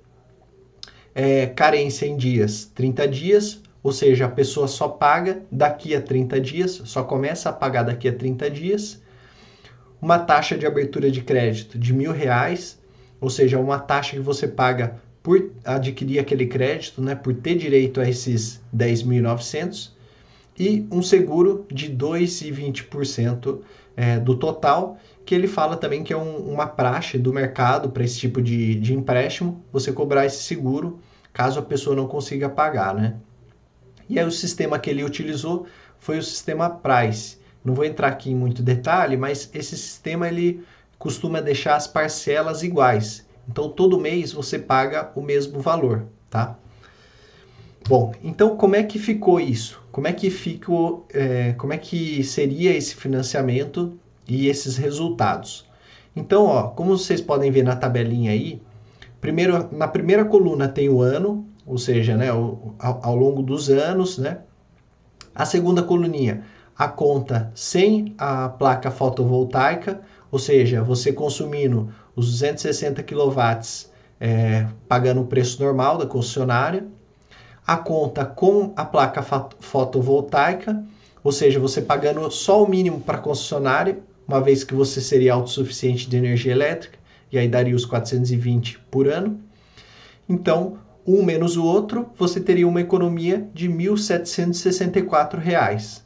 É, 1.14 1.46
carência 1.46 2.04
em 2.04 2.14
dias, 2.14 2.70
30 2.74 3.08
dias, 3.08 3.62
ou 3.82 3.90
seja, 3.90 4.26
a 4.26 4.28
pessoa 4.28 4.68
só 4.68 4.86
paga 4.86 5.42
daqui 5.50 5.94
a 5.94 6.02
30 6.02 6.38
dias, 6.40 6.82
só 6.84 7.02
começa 7.02 7.48
a 7.48 7.52
pagar 7.54 7.84
daqui 7.84 8.06
a 8.06 8.12
30 8.12 8.50
dias. 8.50 9.02
Uma 9.98 10.18
taxa 10.18 10.58
de 10.58 10.66
abertura 10.66 11.10
de 11.10 11.22
crédito 11.22 11.78
de 11.78 11.94
mil 11.94 12.12
reais, 12.12 12.78
ou 13.18 13.30
seja, 13.30 13.58
uma 13.58 13.78
taxa 13.78 14.10
que 14.12 14.20
você 14.20 14.46
paga 14.46 15.00
por 15.24 15.50
adquirir 15.64 16.18
aquele 16.18 16.46
crédito, 16.46 17.00
né, 17.00 17.14
por 17.14 17.32
ter 17.32 17.56
direito 17.56 17.98
a 17.98 18.06
esses 18.06 18.60
10.900 18.76 19.90
e 20.58 20.86
um 20.92 21.00
seguro 21.00 21.66
de 21.72 21.90
2,20% 21.90 23.60
é, 23.96 24.20
do 24.20 24.36
total, 24.36 24.98
que 25.24 25.34
ele 25.34 25.48
fala 25.48 25.78
também 25.78 26.04
que 26.04 26.12
é 26.12 26.16
um, 26.16 26.36
uma 26.52 26.66
praxe 26.66 27.16
do 27.16 27.32
mercado 27.32 27.88
para 27.88 28.04
esse 28.04 28.18
tipo 28.18 28.42
de, 28.42 28.74
de 28.74 28.92
empréstimo, 28.92 29.64
você 29.72 29.90
cobrar 29.90 30.26
esse 30.26 30.42
seguro 30.42 31.00
caso 31.32 31.58
a 31.58 31.62
pessoa 31.62 31.96
não 31.96 32.06
consiga 32.06 32.50
pagar, 32.50 32.94
né? 32.94 33.16
E 34.06 34.18
aí 34.18 34.26
o 34.26 34.30
sistema 34.30 34.78
que 34.78 34.90
ele 34.90 35.02
utilizou 35.02 35.66
foi 35.98 36.18
o 36.18 36.22
sistema 36.22 36.68
Price. 36.68 37.38
Não 37.64 37.72
vou 37.72 37.86
entrar 37.86 38.08
aqui 38.08 38.30
em 38.30 38.34
muito 38.34 38.62
detalhe, 38.62 39.16
mas 39.16 39.48
esse 39.54 39.74
sistema 39.74 40.28
ele 40.28 40.62
costuma 40.98 41.40
deixar 41.40 41.76
as 41.76 41.86
parcelas 41.86 42.62
iguais. 42.62 43.26
Então 43.48 43.68
todo 43.68 44.00
mês 44.00 44.32
você 44.32 44.58
paga 44.58 45.10
o 45.14 45.20
mesmo 45.20 45.60
valor, 45.60 46.04
tá? 46.30 46.56
Bom, 47.86 48.14
então 48.22 48.56
como 48.56 48.76
é 48.76 48.82
que 48.82 48.98
ficou 48.98 49.38
isso? 49.38 49.82
Como 49.92 50.08
é 50.08 50.12
que 50.12 50.30
ficou, 50.30 51.06
é, 51.12 51.52
como 51.52 51.72
é 51.72 51.78
que 51.78 52.24
seria 52.24 52.74
esse 52.74 52.94
financiamento 52.96 53.92
e 54.26 54.48
esses 54.48 54.76
resultados? 54.76 55.66
Então, 56.16 56.46
ó, 56.46 56.68
como 56.68 56.96
vocês 56.96 57.20
podem 57.20 57.50
ver 57.50 57.62
na 57.62 57.76
tabelinha 57.76 58.30
aí, 58.30 58.62
primeiro 59.20 59.68
na 59.72 59.86
primeira 59.86 60.24
coluna 60.24 60.66
tem 60.66 60.88
o 60.88 61.02
ano, 61.02 61.46
ou 61.66 61.76
seja, 61.76 62.16
né, 62.16 62.30
ao, 62.30 62.74
ao 62.78 63.16
longo 63.16 63.42
dos 63.42 63.68
anos, 63.68 64.18
né? 64.18 64.38
A 65.34 65.44
segunda 65.44 65.82
coluninha, 65.82 66.44
a 66.76 66.88
conta 66.88 67.50
sem 67.54 68.14
a 68.16 68.48
placa 68.48 68.90
fotovoltaica, 68.90 70.00
ou 70.30 70.38
seja, 70.38 70.82
você 70.82 71.12
consumindo 71.12 71.92
os 72.16 72.30
260 72.30 73.02
kW 73.02 73.40
é, 74.20 74.66
pagando 74.88 75.22
o 75.22 75.26
preço 75.26 75.62
normal 75.62 75.98
da 75.98 76.06
concessionária 76.06 76.84
a 77.66 77.76
conta 77.76 78.24
com 78.26 78.72
a 78.76 78.84
placa 78.84 79.22
fotovoltaica, 79.58 80.84
ou 81.22 81.32
seja, 81.32 81.58
você 81.58 81.80
pagando 81.80 82.30
só 82.30 82.62
o 82.62 82.68
mínimo 82.68 83.00
para 83.00 83.16
a 83.16 83.20
concessionária, 83.20 83.98
uma 84.28 84.38
vez 84.40 84.62
que 84.62 84.74
você 84.74 85.00
seria 85.00 85.32
autossuficiente 85.32 86.06
de 86.08 86.16
energia 86.16 86.52
elétrica, 86.52 86.98
e 87.32 87.38
aí 87.38 87.48
daria 87.48 87.74
os 87.74 87.86
420 87.86 88.78
por 88.90 89.08
ano. 89.08 89.40
Então, 90.28 90.76
um 91.06 91.22
menos 91.22 91.56
o 91.56 91.64
outro, 91.64 92.10
você 92.18 92.38
teria 92.38 92.68
uma 92.68 92.82
economia 92.82 93.48
de 93.54 93.66
R$ 93.66 93.74
1.764. 93.74 96.02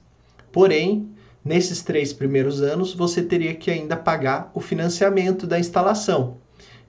Porém, 0.52 1.08
nesses 1.48 1.82
três 1.82 2.12
primeiros 2.12 2.60
anos, 2.60 2.92
você 2.92 3.22
teria 3.22 3.54
que 3.54 3.70
ainda 3.70 3.96
pagar 3.96 4.50
o 4.54 4.60
financiamento 4.60 5.46
da 5.46 5.58
instalação. 5.58 6.36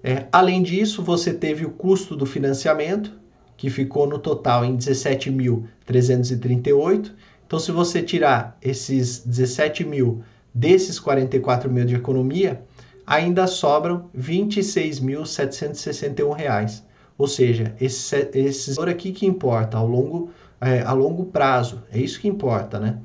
É, 0.02 0.26
além 0.32 0.61
disso, 0.61 1.04
você 1.04 1.32
teve 1.32 1.64
o 1.64 1.70
custo 1.70 2.16
do 2.16 2.26
financiamento, 2.26 3.12
que 3.57 3.70
ficou 3.70 4.09
no 4.09 4.18
total 4.18 4.64
em 4.64 4.76
17.338. 4.76 7.12
Então, 7.46 7.61
se 7.61 7.70
você 7.70 8.02
tirar 8.02 8.59
esses 8.61 9.20
17 9.20 9.84
mil 9.84 10.24
desses 10.52 10.98
44 10.98 11.70
mil 11.70 11.84
de 11.84 11.94
economia, 11.94 12.61
ainda 13.07 13.46
sobram 13.46 14.11
R$ 14.12 14.20
26.761. 14.20 16.82
Ou 17.18 17.26
seja, 17.26 17.74
esse, 17.80 18.30
esse 18.34 18.74
valor 18.74 18.90
aqui 18.90 19.12
que 19.12 19.26
importa 19.26 19.76
ao 19.78 19.86
longo, 19.86 20.30
é, 20.60 20.82
a 20.82 20.92
longo 20.92 21.24
prazo, 21.26 21.82
é 21.90 21.98
isso 21.98 22.20
que 22.20 22.28
importa, 22.28 22.78
né? 22.78 22.98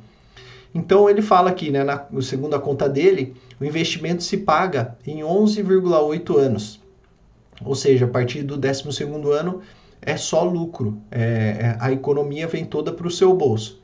Então 0.73 1.09
ele 1.09 1.21
fala 1.21 1.49
aqui, 1.49 1.69
né, 1.69 1.83
na, 1.83 2.05
segundo 2.21 2.55
a 2.55 2.59
conta 2.59 2.87
dele, 2.87 3.35
o 3.59 3.65
investimento 3.65 4.23
se 4.23 4.37
paga 4.37 4.97
em 5.05 5.19
11,8 5.19 6.37
anos. 6.37 6.81
Ou 7.63 7.75
seja, 7.75 8.05
a 8.05 8.07
partir 8.07 8.43
do 8.43 8.57
12 8.57 9.03
ano 9.33 9.61
é 10.01 10.17
só 10.17 10.43
lucro, 10.43 10.97
é, 11.11 11.21
é, 11.21 11.77
a 11.79 11.91
economia 11.91 12.47
vem 12.47 12.65
toda 12.65 12.91
para 12.91 13.07
o 13.07 13.11
seu 13.11 13.33
bolso. 13.35 13.79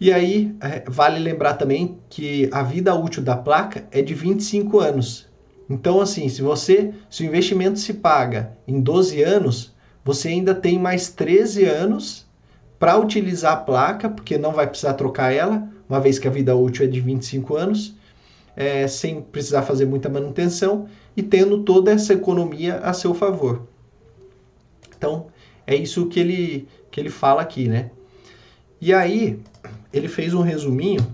E 0.00 0.12
aí, 0.12 0.54
é, 0.60 0.84
vale 0.88 1.18
lembrar 1.18 1.54
também 1.54 1.98
que 2.08 2.48
a 2.52 2.62
vida 2.62 2.94
útil 2.94 3.22
da 3.22 3.36
placa 3.36 3.86
é 3.90 4.00
de 4.02 4.14
25 4.14 4.80
anos. 4.80 5.28
Então, 5.68 6.00
assim, 6.00 6.28
se 6.28 6.42
você, 6.42 6.92
se 7.08 7.22
o 7.22 7.26
investimento 7.26 7.78
se 7.78 7.94
paga 7.94 8.56
em 8.66 8.80
12 8.80 9.22
anos, 9.22 9.72
você 10.04 10.28
ainda 10.28 10.54
tem 10.54 10.78
mais 10.78 11.10
13 11.10 11.64
anos 11.64 12.26
para 12.78 12.98
utilizar 12.98 13.54
a 13.54 13.56
placa, 13.56 14.08
porque 14.08 14.36
não 14.36 14.52
vai 14.52 14.66
precisar 14.66 14.94
trocar 14.94 15.32
ela, 15.32 15.66
uma 15.88 16.00
vez 16.00 16.18
que 16.18 16.28
a 16.28 16.30
vida 16.30 16.54
útil 16.54 16.84
é 16.84 16.88
de 16.88 17.00
25 17.00 17.56
anos, 17.56 17.94
é, 18.54 18.86
sem 18.86 19.22
precisar 19.22 19.62
fazer 19.62 19.86
muita 19.86 20.08
manutenção 20.08 20.86
e 21.16 21.22
tendo 21.22 21.62
toda 21.62 21.90
essa 21.90 22.12
economia 22.12 22.76
a 22.78 22.92
seu 22.92 23.14
favor. 23.14 23.66
Então, 24.96 25.26
é 25.66 25.74
isso 25.74 26.06
que 26.06 26.20
ele, 26.20 26.68
que 26.90 27.00
ele 27.00 27.10
fala 27.10 27.42
aqui, 27.42 27.68
né? 27.68 27.90
E 28.80 28.92
aí, 28.92 29.40
ele 29.92 30.08
fez 30.08 30.34
um 30.34 30.42
resuminho 30.42 31.06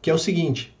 que 0.00 0.10
é 0.10 0.14
o 0.14 0.18
seguinte: 0.18 0.74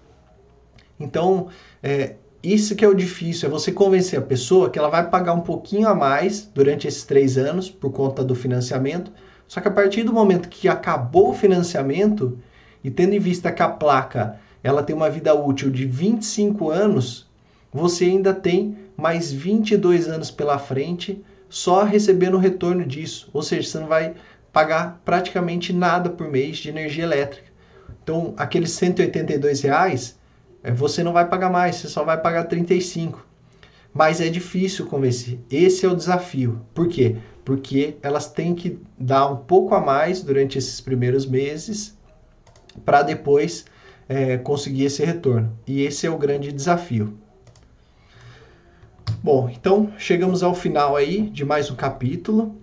Então, 1.00 1.48
é, 1.82 2.16
isso 2.44 2.76
que 2.76 2.86
é 2.86 2.88
o 2.88 2.94
difícil, 2.94 3.48
é 3.48 3.52
você 3.52 3.72
convencer 3.72 4.20
a 4.20 4.22
pessoa 4.22 4.70
que 4.70 4.78
ela 4.78 4.90
vai 4.90 5.10
pagar 5.10 5.34
um 5.34 5.42
pouquinho 5.42 5.88
a 5.88 5.96
mais 5.96 6.50
durante 6.54 6.88
esses 6.88 7.04
três 7.04 7.38
anos 7.38 7.70
por 7.70 7.92
conta 7.92 8.24
do 8.24 8.36
financiamento, 8.36 9.12
só 9.48 9.60
que 9.60 9.68
a 9.68 9.72
partir 9.72 10.04
do 10.04 10.14
momento 10.14 10.50
que 10.50 10.68
acabou 10.68 11.32
o 11.32 11.34
financiamento 11.34 12.38
e 12.84 12.92
tendo 12.92 13.14
em 13.14 13.20
vista 13.20 13.52
que 13.52 13.64
a 13.64 13.70
placa 13.70 14.40
ela 14.64 14.84
tem 14.84 14.96
uma 14.96 15.10
vida 15.10 15.34
útil 15.34 15.70
de 15.70 15.86
25 15.86 16.70
anos, 16.70 17.28
você 17.74 18.06
ainda 18.06 18.34
tem 18.34 18.78
mais 18.96 19.32
22 19.32 20.08
anos 20.08 20.32
pela 20.32 20.58
frente 20.58 21.24
só 21.50 21.84
recebendo 21.84 22.38
retorno 22.38 22.86
disso. 22.86 23.30
Ou 23.34 23.42
seja, 23.42 23.70
você 23.70 23.80
não 23.80 23.88
vai 23.88 24.14
pagar 24.52 25.02
praticamente 25.04 25.74
nada 25.74 26.10
por 26.10 26.30
mês 26.30 26.58
de 26.58 26.70
energia 26.70 27.04
elétrica. 27.04 27.48
Então, 28.02 28.34
aqueles 28.38 28.72
182 28.72 29.62
reais, 29.62 30.18
é, 30.64 30.72
você 30.72 31.04
não 31.04 31.12
vai 31.12 31.28
pagar 31.28 31.50
mais, 31.50 31.76
você 31.76 31.88
só 31.88 32.04
vai 32.04 32.20
pagar 32.20 32.46
35. 32.46 33.26
Mas 33.94 34.22
é 34.22 34.30
difícil 34.30 34.86
convencer. 34.86 35.40
Esse 35.50 35.86
é 35.86 35.90
o 35.90 35.96
desafio. 35.96 36.62
Por 36.74 36.88
quê? 36.88 37.18
Porque 37.44 37.98
elas 38.02 38.32
têm 38.32 38.54
que 38.54 38.80
dar 38.98 39.28
um 39.28 39.38
pouco 39.38 39.74
a 39.74 39.80
mais 39.80 40.22
durante 40.22 40.58
esses 40.58 40.82
primeiros 40.82 41.26
meses 41.26 41.98
para 42.84 43.02
depois 43.02 43.66
é, 44.08 44.38
conseguir 44.38 44.86
esse 44.86 45.04
retorno. 45.04 45.58
E 45.66 45.82
esse 45.82 46.06
é 46.06 46.10
o 46.10 46.18
grande 46.18 46.52
desafio. 46.52 47.18
Bom, 49.26 49.50
então 49.50 49.92
chegamos 49.98 50.44
ao 50.44 50.54
final 50.54 50.96
aí 50.96 51.32
de 51.32 51.44
mais 51.44 51.72
um 51.72 51.76
capítulo. 51.76 52.56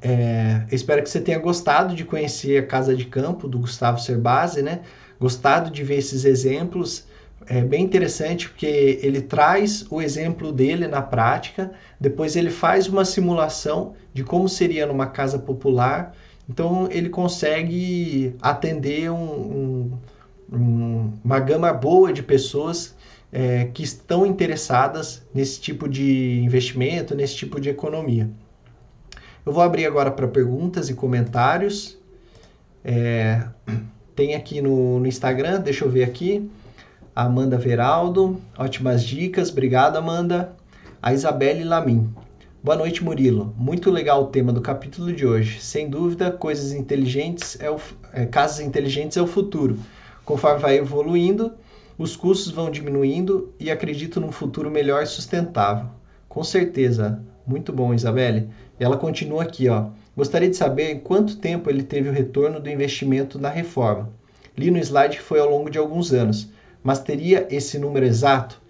É, 0.00 0.64
espero 0.70 1.02
que 1.02 1.10
você 1.10 1.20
tenha 1.20 1.40
gostado 1.40 1.92
de 1.92 2.04
conhecer 2.04 2.62
a 2.62 2.64
Casa 2.64 2.94
de 2.94 3.04
Campo 3.04 3.48
do 3.48 3.58
Gustavo 3.58 3.98
Cerbasi, 3.98 4.62
né? 4.62 4.82
Gostado 5.18 5.68
de 5.68 5.82
ver 5.82 5.96
esses 5.96 6.24
exemplos. 6.24 7.04
É 7.48 7.62
bem 7.62 7.82
interessante 7.82 8.48
porque 8.48 9.00
ele 9.02 9.20
traz 9.20 9.84
o 9.90 10.00
exemplo 10.00 10.52
dele 10.52 10.86
na 10.86 11.02
prática, 11.02 11.72
depois 11.98 12.36
ele 12.36 12.50
faz 12.50 12.86
uma 12.86 13.04
simulação 13.04 13.94
de 14.14 14.22
como 14.22 14.48
seria 14.48 14.86
numa 14.86 15.06
casa 15.06 15.36
popular. 15.36 16.14
Então 16.48 16.86
ele 16.92 17.08
consegue 17.08 18.36
atender 18.40 19.10
um, 19.10 19.18
um, 19.20 19.98
um, 20.52 21.12
uma 21.24 21.40
gama 21.40 21.72
boa 21.72 22.12
de 22.12 22.22
pessoas 22.22 22.94
é, 23.32 23.66
que 23.66 23.82
estão 23.82 24.26
interessadas 24.26 25.22
nesse 25.32 25.60
tipo 25.60 25.88
de 25.88 26.40
investimento, 26.40 27.14
nesse 27.14 27.36
tipo 27.36 27.60
de 27.60 27.68
economia. 27.68 28.28
Eu 29.44 29.52
vou 29.52 29.62
abrir 29.62 29.86
agora 29.86 30.10
para 30.10 30.28
perguntas 30.28 30.90
e 30.90 30.94
comentários. 30.94 31.96
É, 32.84 33.42
tem 34.14 34.34
aqui 34.34 34.60
no, 34.60 34.98
no, 35.00 35.06
Instagram, 35.06 35.60
deixa 35.60 35.84
eu 35.84 35.90
ver 35.90 36.04
aqui. 36.04 36.50
Amanda 37.14 37.56
Veraldo, 37.56 38.40
ótimas 38.56 39.04
dicas, 39.04 39.50
obrigado 39.50 39.96
Amanda. 39.96 40.52
A 41.02 41.14
Isabelle 41.14 41.64
Lamin. 41.64 42.12
Boa 42.62 42.76
noite, 42.76 43.02
Murilo. 43.02 43.54
Muito 43.56 43.90
legal 43.90 44.24
o 44.24 44.26
tema 44.26 44.52
do 44.52 44.60
capítulo 44.60 45.10
de 45.12 45.26
hoje. 45.26 45.60
Sem 45.62 45.88
dúvida, 45.88 46.30
coisas 46.30 46.72
inteligentes 46.72 47.58
é 47.58 47.70
o, 47.70 47.78
é, 48.12 48.26
casas 48.26 48.60
inteligentes 48.60 49.16
é 49.16 49.22
o 49.22 49.26
futuro. 49.26 49.78
Conforme 50.26 50.60
vai 50.60 50.76
evoluindo, 50.76 51.54
os 52.00 52.16
custos 52.16 52.50
vão 52.50 52.70
diminuindo 52.70 53.52
e 53.60 53.70
acredito 53.70 54.22
num 54.22 54.32
futuro 54.32 54.70
melhor 54.70 55.02
e 55.02 55.06
sustentável. 55.06 55.90
Com 56.30 56.42
certeza. 56.42 57.22
Muito 57.46 57.74
bom, 57.74 57.92
Isabelle. 57.92 58.48
Ela 58.78 58.96
continua 58.96 59.42
aqui, 59.42 59.68
ó. 59.68 59.88
Gostaria 60.16 60.48
de 60.48 60.56
saber 60.56 60.92
em 60.92 60.98
quanto 60.98 61.36
tempo 61.36 61.68
ele 61.68 61.82
teve 61.82 62.08
o 62.08 62.12
retorno 62.12 62.58
do 62.58 62.70
investimento 62.70 63.38
na 63.38 63.50
reforma. 63.50 64.08
Li 64.56 64.70
no 64.70 64.78
slide 64.78 65.18
que 65.18 65.22
foi 65.22 65.40
ao 65.40 65.50
longo 65.50 65.68
de 65.68 65.76
alguns 65.76 66.10
anos, 66.10 66.48
mas 66.82 67.00
teria 67.00 67.46
esse 67.50 67.78
número 67.78 68.06
exato? 68.06 68.62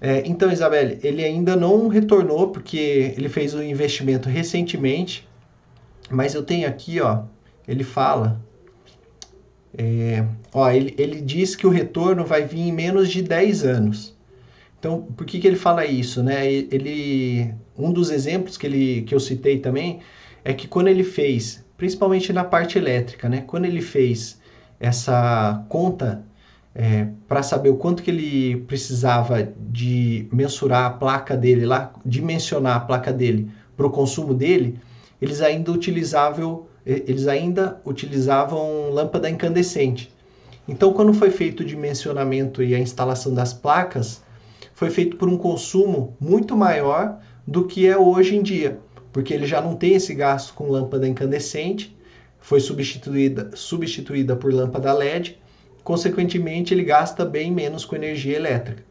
É, 0.00 0.22
então, 0.24 0.52
Isabelle, 0.52 1.00
ele 1.02 1.24
ainda 1.24 1.56
não 1.56 1.88
retornou 1.88 2.50
porque 2.52 3.12
ele 3.16 3.28
fez 3.28 3.52
o 3.52 3.64
investimento 3.64 4.28
recentemente, 4.28 5.28
mas 6.08 6.36
eu 6.36 6.44
tenho 6.44 6.68
aqui, 6.68 7.00
ó, 7.00 7.24
ele 7.66 7.82
fala 7.82 8.40
é, 9.76 10.24
ó, 10.52 10.70
ele, 10.70 10.94
ele 10.98 11.20
diz 11.20 11.54
que 11.54 11.66
o 11.66 11.70
retorno 11.70 12.24
vai 12.24 12.44
vir 12.44 12.60
em 12.60 12.72
menos 12.72 13.08
de 13.08 13.22
10 13.22 13.64
anos. 13.64 14.16
Então, 14.78 15.02
por 15.02 15.26
que, 15.26 15.38
que 15.38 15.46
ele 15.46 15.56
fala 15.56 15.84
isso, 15.84 16.22
né? 16.22 16.50
Ele, 16.50 17.52
um 17.76 17.92
dos 17.92 18.10
exemplos 18.10 18.56
que, 18.56 18.66
ele, 18.66 19.02
que 19.02 19.14
eu 19.14 19.20
citei 19.20 19.58
também 19.58 20.00
é 20.44 20.54
que 20.54 20.66
quando 20.66 20.88
ele 20.88 21.04
fez, 21.04 21.64
principalmente 21.76 22.32
na 22.32 22.44
parte 22.44 22.78
elétrica, 22.78 23.28
né? 23.28 23.44
Quando 23.46 23.66
ele 23.66 23.82
fez 23.82 24.40
essa 24.78 25.64
conta 25.68 26.24
é, 26.74 27.08
para 27.28 27.42
saber 27.42 27.68
o 27.68 27.76
quanto 27.76 28.02
que 28.02 28.10
ele 28.10 28.56
precisava 28.66 29.46
de 29.58 30.26
mensurar 30.32 30.86
a 30.86 30.90
placa 30.90 31.36
dele 31.36 31.66
lá, 31.66 31.92
dimensionar 32.04 32.76
a 32.76 32.80
placa 32.80 33.12
dele 33.12 33.50
para 33.76 33.86
o 33.86 33.90
consumo 33.90 34.32
dele, 34.32 34.78
eles 35.20 35.42
ainda 35.42 35.70
utilizavam 35.70 36.66
eles 36.84 37.26
ainda 37.26 37.80
utilizavam 37.84 38.90
lâmpada 38.90 39.28
incandescente. 39.28 40.12
Então, 40.66 40.92
quando 40.92 41.12
foi 41.12 41.30
feito 41.30 41.60
o 41.60 41.66
dimensionamento 41.66 42.62
e 42.62 42.74
a 42.74 42.78
instalação 42.78 43.34
das 43.34 43.52
placas, 43.52 44.22
foi 44.72 44.90
feito 44.90 45.16
por 45.16 45.28
um 45.28 45.36
consumo 45.36 46.16
muito 46.20 46.56
maior 46.56 47.18
do 47.46 47.66
que 47.66 47.86
é 47.86 47.96
hoje 47.96 48.36
em 48.36 48.42
dia, 48.42 48.78
porque 49.12 49.34
ele 49.34 49.46
já 49.46 49.60
não 49.60 49.74
tem 49.74 49.94
esse 49.94 50.14
gasto 50.14 50.54
com 50.54 50.70
lâmpada 50.70 51.08
incandescente, 51.08 51.96
foi 52.38 52.60
substituída, 52.60 53.50
substituída 53.54 54.36
por 54.36 54.52
lâmpada 54.52 54.92
LED, 54.92 55.38
consequentemente 55.82 56.72
ele 56.72 56.84
gasta 56.84 57.24
bem 57.24 57.50
menos 57.50 57.84
com 57.84 57.96
energia 57.96 58.36
elétrica. 58.36 58.82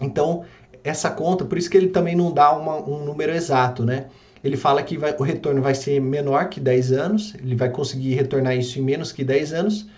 Então, 0.00 0.44
essa 0.82 1.10
conta, 1.10 1.44
por 1.44 1.58
isso 1.58 1.68
que 1.68 1.76
ele 1.76 1.88
também 1.88 2.16
não 2.16 2.32
dá 2.32 2.52
uma, 2.52 2.76
um 2.76 3.04
número 3.04 3.32
exato, 3.32 3.84
né? 3.84 4.06
Ele 4.42 4.56
fala 4.56 4.82
que 4.82 4.96
vai, 4.96 5.14
o 5.18 5.22
retorno 5.22 5.60
vai 5.60 5.74
ser 5.74 6.00
menor 6.00 6.48
que 6.48 6.60
10 6.60 6.92
anos, 6.92 7.34
ele 7.34 7.56
vai 7.56 7.70
conseguir 7.70 8.14
retornar 8.14 8.56
isso 8.56 8.78
em 8.78 8.82
menos 8.82 9.12
que 9.12 9.24
10 9.24 9.52
anos, 9.52 9.88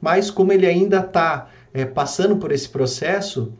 mas 0.00 0.30
como 0.30 0.52
ele 0.52 0.66
ainda 0.66 0.98
está 0.98 1.48
é, 1.72 1.84
passando 1.84 2.36
por 2.36 2.52
esse 2.52 2.68
processo, 2.68 3.52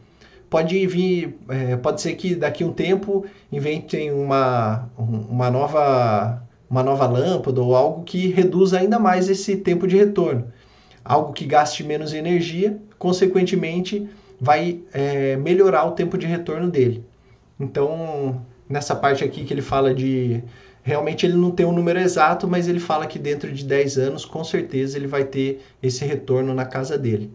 pode 0.51 0.87
vir, 0.87 1.37
é, 1.49 1.77
pode 1.77 2.01
ser 2.01 2.15
que 2.15 2.35
daqui 2.35 2.63
a 2.63 2.67
um 2.67 2.73
tempo 2.73 3.25
inventem 3.51 4.13
uma, 4.13 4.89
uma, 4.97 5.51
nova, 5.51 6.43
uma 6.71 6.83
nova 6.83 7.07
lâmpada 7.07 7.61
ou 7.61 7.75
algo 7.75 8.05
que 8.05 8.29
reduza 8.29 8.79
ainda 8.79 8.99
mais 8.99 9.29
esse 9.29 9.57
tempo 9.57 9.87
de 9.87 9.97
retorno. 9.97 10.47
Algo 11.05 11.33
que 11.33 11.45
gaste 11.45 11.83
menos 11.83 12.13
energia, 12.15 12.79
consequentemente, 12.99 14.09
vai 14.41 14.81
é, 14.93 15.37
melhorar 15.37 15.85
o 15.87 15.93
tempo 15.93 16.17
de 16.17 16.27
retorno 16.27 16.71
dele. 16.71 17.05
Então, 17.59 18.41
nessa 18.75 18.97
parte 18.97 19.23
aqui 19.23 19.45
que 19.45 19.55
ele 19.55 19.63
fala 19.63 19.95
de. 19.95 20.43
Realmente 20.83 21.25
ele 21.25 21.37
não 21.37 21.53
tem 21.53 21.65
um 21.65 21.73
número 21.73 21.99
exato, 21.99 22.49
mas 22.49 22.67
ele 22.69 22.81
fala 22.81 23.07
que 23.07 23.19
dentro 23.19 23.51
de 23.51 23.65
10 23.65 23.99
anos, 23.99 24.25
com 24.25 24.43
certeza, 24.43 24.99
ele 24.99 25.07
vai 25.07 25.25
ter 25.25 25.63
esse 25.83 26.05
retorno 26.05 26.53
na 26.53 26.67
casa 26.67 26.99
dele. 26.99 27.31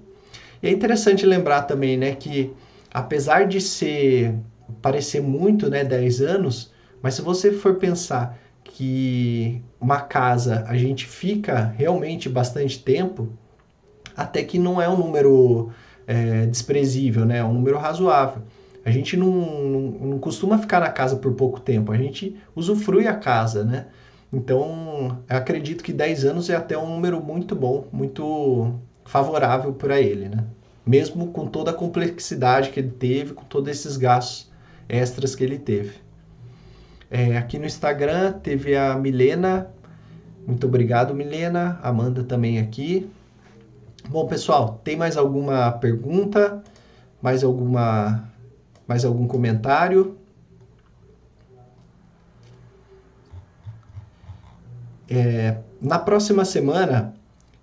E 0.62 0.68
é 0.68 0.72
interessante 0.72 1.26
lembrar 1.26 1.64
também, 1.64 1.98
né, 1.98 2.14
que 2.14 2.52
apesar 2.94 3.48
de 3.48 3.60
ser 3.60 4.36
parecer 4.82 5.22
muito, 5.22 5.70
né, 5.70 5.84
10 5.84 6.22
anos, 6.22 6.72
mas 7.02 7.16
se 7.16 7.22
você 7.22 7.52
for 7.52 7.76
pensar 7.76 8.38
que 8.64 9.62
uma 9.80 10.02
casa 10.02 10.66
a 10.68 10.78
gente 10.78 11.08
fica 11.08 11.74
realmente 11.76 12.30
bastante 12.30 12.84
tempo, 12.84 13.30
até 14.16 14.44
que 14.44 14.60
não 14.60 14.80
é 14.80 14.88
um 14.88 14.98
número 14.98 15.72
é, 16.06 16.46
desprezível, 16.46 17.26
né? 17.26 17.38
É 17.38 17.44
um 17.44 17.54
número 17.54 17.78
razoável. 17.78 18.44
A 18.84 18.92
gente 18.92 19.18
não, 19.18 19.32
não, 19.32 19.82
não, 19.82 20.20
costuma 20.20 20.58
ficar 20.58 20.80
na 20.80 20.90
casa 20.90 21.18
por 21.18 21.34
pouco 21.34 21.60
tempo, 21.60 21.92
a 21.92 21.98
gente 21.98 22.36
usufrui 22.56 23.08
a 23.08 23.16
casa, 23.16 23.64
né? 23.64 23.88
Então, 24.32 25.20
acredito 25.28 25.84
que 25.84 25.92
10 25.92 26.26
anos 26.26 26.50
é 26.50 26.56
até 26.56 26.78
um 26.78 26.88
número 26.88 27.22
muito 27.22 27.56
bom, 27.56 27.88
muito 27.92 28.76
favorável 29.06 29.74
para 29.74 30.00
ele, 30.00 30.30
né? 30.30 30.46
Mesmo 30.86 31.28
com 31.28 31.46
toda 31.48 31.72
a 31.72 31.74
complexidade 31.74 32.70
que 32.70 32.80
ele 32.80 32.92
teve, 32.92 33.34
com 33.34 33.44
todos 33.44 33.70
esses 33.70 33.98
gastos 33.98 34.50
extras 34.88 35.36
que 35.36 35.44
ele 35.44 35.58
teve. 35.58 35.94
É, 37.12 37.38
aqui 37.38 37.58
no 37.58 37.66
Instagram 37.66 38.34
teve 38.34 38.76
a 38.76 38.96
Milena, 38.96 39.70
muito 40.46 40.68
obrigado 40.68 41.14
Milena, 41.14 41.80
Amanda 41.82 42.24
também 42.24 42.60
aqui. 42.60 43.10
Bom, 44.08 44.28
pessoal, 44.28 44.80
tem 44.84 44.96
mais 44.96 45.18
alguma 45.18 45.72
pergunta? 45.72 46.64
Mais 47.22 47.44
alguma 47.44 48.29
mais 48.90 49.06
algum 49.06 49.28
comentário? 49.28 50.18
É, 55.08 55.58
na 55.80 56.00
próxima 56.00 56.44
semana 56.44 57.14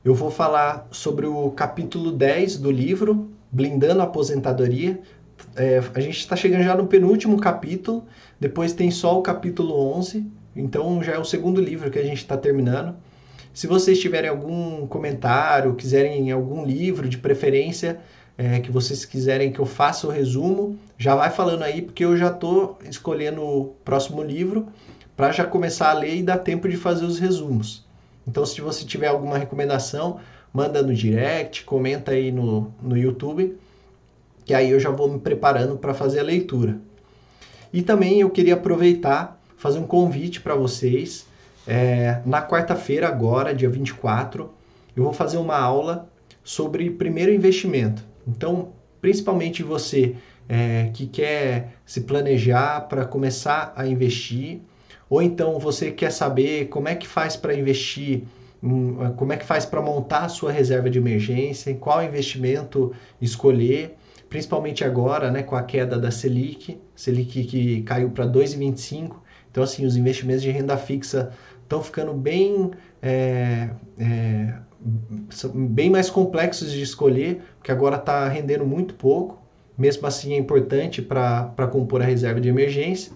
eu 0.05 0.15
vou 0.15 0.31
falar 0.31 0.87
sobre 0.93 1.27
o 1.27 1.51
capítulo 1.51 2.13
10 2.13 2.59
do 2.59 2.71
livro, 2.71 3.29
Blindando 3.51 4.03
a 4.03 4.05
Aposentadoria. 4.05 5.01
É, 5.57 5.83
a 5.93 6.01
gente 6.01 6.19
está 6.19 6.37
chegando 6.37 6.63
já 6.63 6.77
no 6.77 6.87
penúltimo 6.87 7.41
capítulo, 7.41 8.05
depois 8.39 8.73
tem 8.73 8.93
só 8.93 9.19
o 9.19 9.23
capítulo 9.23 9.75
11, 9.97 10.25
então 10.55 11.03
já 11.03 11.15
é 11.15 11.19
o 11.19 11.25
segundo 11.25 11.61
livro 11.61 11.91
que 11.91 11.99
a 11.99 12.05
gente 12.05 12.19
está 12.19 12.37
terminando. 12.37 12.95
Se 13.53 13.67
vocês 13.67 13.99
tiverem 13.99 14.31
algum 14.31 14.87
comentário, 14.87 15.75
quiserem 15.75 16.31
algum 16.31 16.65
livro 16.65 17.09
de 17.09 17.19
preferência, 17.19 18.01
é, 18.39 18.61
que 18.61 18.71
vocês 18.71 19.05
quiserem 19.05 19.51
que 19.51 19.59
eu 19.59 19.67
faça 19.67 20.07
o 20.07 20.11
resumo, 20.11 20.79
já 20.99 21.15
vai 21.15 21.31
falando 21.31 21.63
aí, 21.63 21.83
porque 21.83 22.05
eu 22.05 22.17
já 22.17 22.29
estou 22.29 22.79
escolhendo 22.89 23.43
o 23.43 23.65
próximo 23.85 24.23
livro 24.23 24.67
para 25.17 25.33
já 25.33 25.45
começar 25.45 25.91
a 25.91 25.95
ler 25.95 26.17
e 26.17 26.23
dar 26.23 26.39
tempo 26.39 26.69
de 26.69 26.77
fazer 26.77 27.05
os 27.05 27.19
resumos. 27.19 27.85
Então, 28.29 28.45
se 28.45 28.61
você 28.61 28.85
tiver 28.85 29.07
alguma 29.07 29.39
recomendação, 29.39 30.21
manda 30.53 30.83
no 30.83 30.95
direct, 30.95 31.65
comenta 31.65 32.13
aí 32.13 32.31
no, 32.31 32.73
no 32.83 32.97
YouTube, 32.97 33.57
que 34.45 34.53
aí 34.53 34.71
eu 34.71 34.81
já 34.81 34.91
vou 34.91 35.09
me 35.09 35.19
preparando 35.19 35.77
para 35.77 35.95
fazer 35.95 36.21
a 36.21 36.25
leitura. 36.25 36.79
E 37.73 37.83
também 37.83 38.21
eu 38.21 38.31
queria 38.31 38.55
aproveitar, 38.55 39.41
fazer 39.57 39.79
um 39.79 39.87
convite 39.87 40.41
para 40.41 40.55
vocês. 40.55 41.27
É, 41.67 42.21
na 42.25 42.47
quarta-feira, 42.47 43.09
agora, 43.09 43.55
dia 43.55 43.69
24, 43.69 44.51
eu 44.95 45.03
vou 45.05 45.13
fazer 45.13 45.37
uma 45.39 45.59
aula 45.59 46.09
sobre 46.45 46.91
primeiro 46.91 47.33
investimento. 47.33 48.05
Então, 48.27 48.73
principalmente 49.01 49.63
você 49.63 50.17
é, 50.49 50.91
que 50.93 51.07
quer 51.07 51.75
se 51.85 52.03
planejar 52.03 52.83
para 52.89 53.05
começar 53.05 53.73
a 53.77 53.87
investir, 53.87 54.61
ou 55.09 55.23
então 55.23 55.59
você 55.59 55.91
quer 55.91 56.11
saber 56.11 56.67
como 56.67 56.89
é 56.89 56.95
que 56.95 57.07
faz 57.07 57.37
para 57.37 57.55
investir, 57.55 58.25
hum, 58.63 59.13
como 59.17 59.33
é 59.33 59.37
que 59.37 59.45
faz 59.45 59.65
para 59.65 59.81
montar 59.81 60.25
a 60.25 60.29
sua 60.29 60.51
reserva 60.51 60.91
de 60.91 60.99
emergência, 60.99 61.75
qual 61.75 62.03
investimento 62.03 62.93
escolher, 63.21 63.97
principalmente 64.29 64.85
agora, 64.85 65.31
né, 65.31 65.43
com 65.43 65.55
a 65.55 65.63
queda 65.63 65.99
da 65.99 66.11
Selic, 66.11 66.81
Selic 66.95 67.45
que 67.45 67.83
caiu 67.83 68.11
para 68.11 68.27
2,25. 68.27 69.17
Então, 69.51 69.63
assim, 69.63 69.87
os 69.87 69.97
investimentos 69.97 70.43
de 70.43 70.51
renda 70.51 70.77
fixa 70.77 71.33
estão 71.63 71.83
ficando 71.83 72.13
bem 72.13 72.73
é, 73.01 73.71
é, 73.99 74.55
bem 75.55 75.91
mais 75.91 76.11
complexos 76.11 76.71
de 76.71 76.83
escolher, 76.83 77.43
porque 77.59 77.73
agora 77.73 77.97
está 77.97 78.29
rendendo 78.29 78.65
muito 78.67 78.95
pouco. 78.95 79.43
Mesmo 79.77 80.07
assim, 80.07 80.35
é 80.35 80.39
importante 80.39 81.03
para 81.03 81.69
compor 81.71 82.01
a 82.01 82.05
reserva 82.05 82.41
de 82.41 82.49
emergência. 82.49 83.13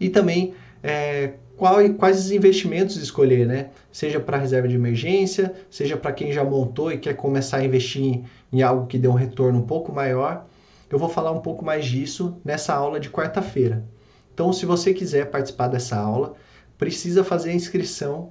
E 0.00 0.08
também 0.08 0.54
é, 0.82 1.34
qual, 1.56 1.76
quais 1.98 2.18
os 2.18 2.30
investimentos 2.30 2.96
escolher, 2.96 3.46
né? 3.46 3.70
Seja 3.92 4.18
para 4.18 4.38
reserva 4.38 4.66
de 4.66 4.74
emergência, 4.74 5.54
seja 5.70 5.96
para 5.96 6.12
quem 6.12 6.32
já 6.32 6.42
montou 6.42 6.90
e 6.90 6.98
quer 6.98 7.14
começar 7.14 7.58
a 7.58 7.64
investir 7.64 8.02
em, 8.02 8.24
em 8.52 8.62
algo 8.62 8.86
que 8.86 8.98
dê 8.98 9.08
um 9.08 9.14
retorno 9.14 9.58
um 9.58 9.66
pouco 9.66 9.92
maior. 9.92 10.46
Eu 10.90 10.98
vou 10.98 11.08
falar 11.08 11.32
um 11.32 11.40
pouco 11.40 11.64
mais 11.64 11.84
disso 11.86 12.36
nessa 12.44 12.74
aula 12.74 12.98
de 12.98 13.10
quarta-feira. 13.10 13.84
Então, 14.32 14.52
se 14.52 14.66
você 14.66 14.92
quiser 14.92 15.30
participar 15.30 15.68
dessa 15.68 15.96
aula, 15.96 16.34
precisa 16.76 17.22
fazer 17.22 17.50
a 17.50 17.54
inscrição 17.54 18.30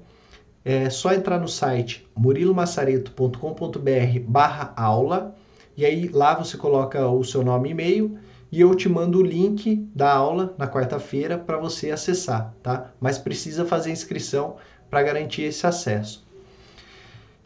é 0.65 0.89
só 0.89 1.13
entrar 1.13 1.39
no 1.39 1.47
site 1.47 2.07
murilomassareto.com.br 2.15 4.19
barra 4.27 4.73
aula 4.75 5.35
e 5.75 5.85
aí 5.85 6.07
lá 6.07 6.35
você 6.35 6.57
coloca 6.57 7.07
o 7.07 7.23
seu 7.23 7.43
nome 7.43 7.69
e 7.69 7.71
e-mail 7.71 8.17
e 8.51 8.61
eu 8.61 8.75
te 8.75 8.87
mando 8.87 9.17
o 9.17 9.23
link 9.23 9.87
da 9.95 10.13
aula 10.13 10.53
na 10.57 10.67
quarta-feira 10.67 11.39
para 11.39 11.57
você 11.57 11.89
acessar, 11.89 12.53
tá? 12.61 12.91
Mas 13.01 13.17
precisa 13.17 13.65
fazer 13.65 13.91
inscrição 13.91 14.57
para 14.89 15.01
garantir 15.01 15.41
esse 15.41 15.65
acesso. 15.65 16.23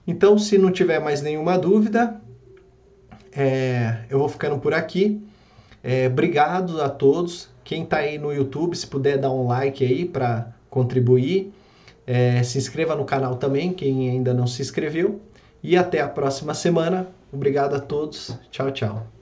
Então, 0.05 0.37
se 0.37 0.57
não 0.57 0.69
tiver 0.69 0.99
mais 0.99 1.21
nenhuma 1.21 1.57
dúvida, 1.57 2.19
é, 3.31 3.99
eu 4.09 4.19
vou 4.19 4.27
ficando 4.27 4.59
por 4.59 4.73
aqui. 4.73 5.25
É, 5.81 6.07
obrigado 6.07 6.81
a 6.81 6.89
todos. 6.89 7.49
Quem 7.63 7.83
está 7.83 7.97
aí 7.97 8.17
no 8.17 8.33
YouTube, 8.33 8.75
se 8.75 8.85
puder 8.85 9.17
dar 9.17 9.31
um 9.31 9.47
like 9.47 9.85
aí 9.85 10.03
para 10.03 10.53
contribuir. 10.69 11.53
É, 12.07 12.41
se 12.41 12.57
inscreva 12.57 12.95
no 12.95 13.03
canal 13.03 13.35
também, 13.35 13.73
quem 13.73 14.09
ainda 14.09 14.33
não 14.33 14.47
se 14.47 14.61
inscreveu. 14.61 15.21
E 15.61 15.75
até 15.75 15.99
a 16.01 16.07
próxima 16.07 16.53
semana. 16.53 17.07
Obrigado 17.31 17.75
a 17.75 17.79
todos. 17.79 18.33
Tchau, 18.49 18.71
tchau. 18.71 19.16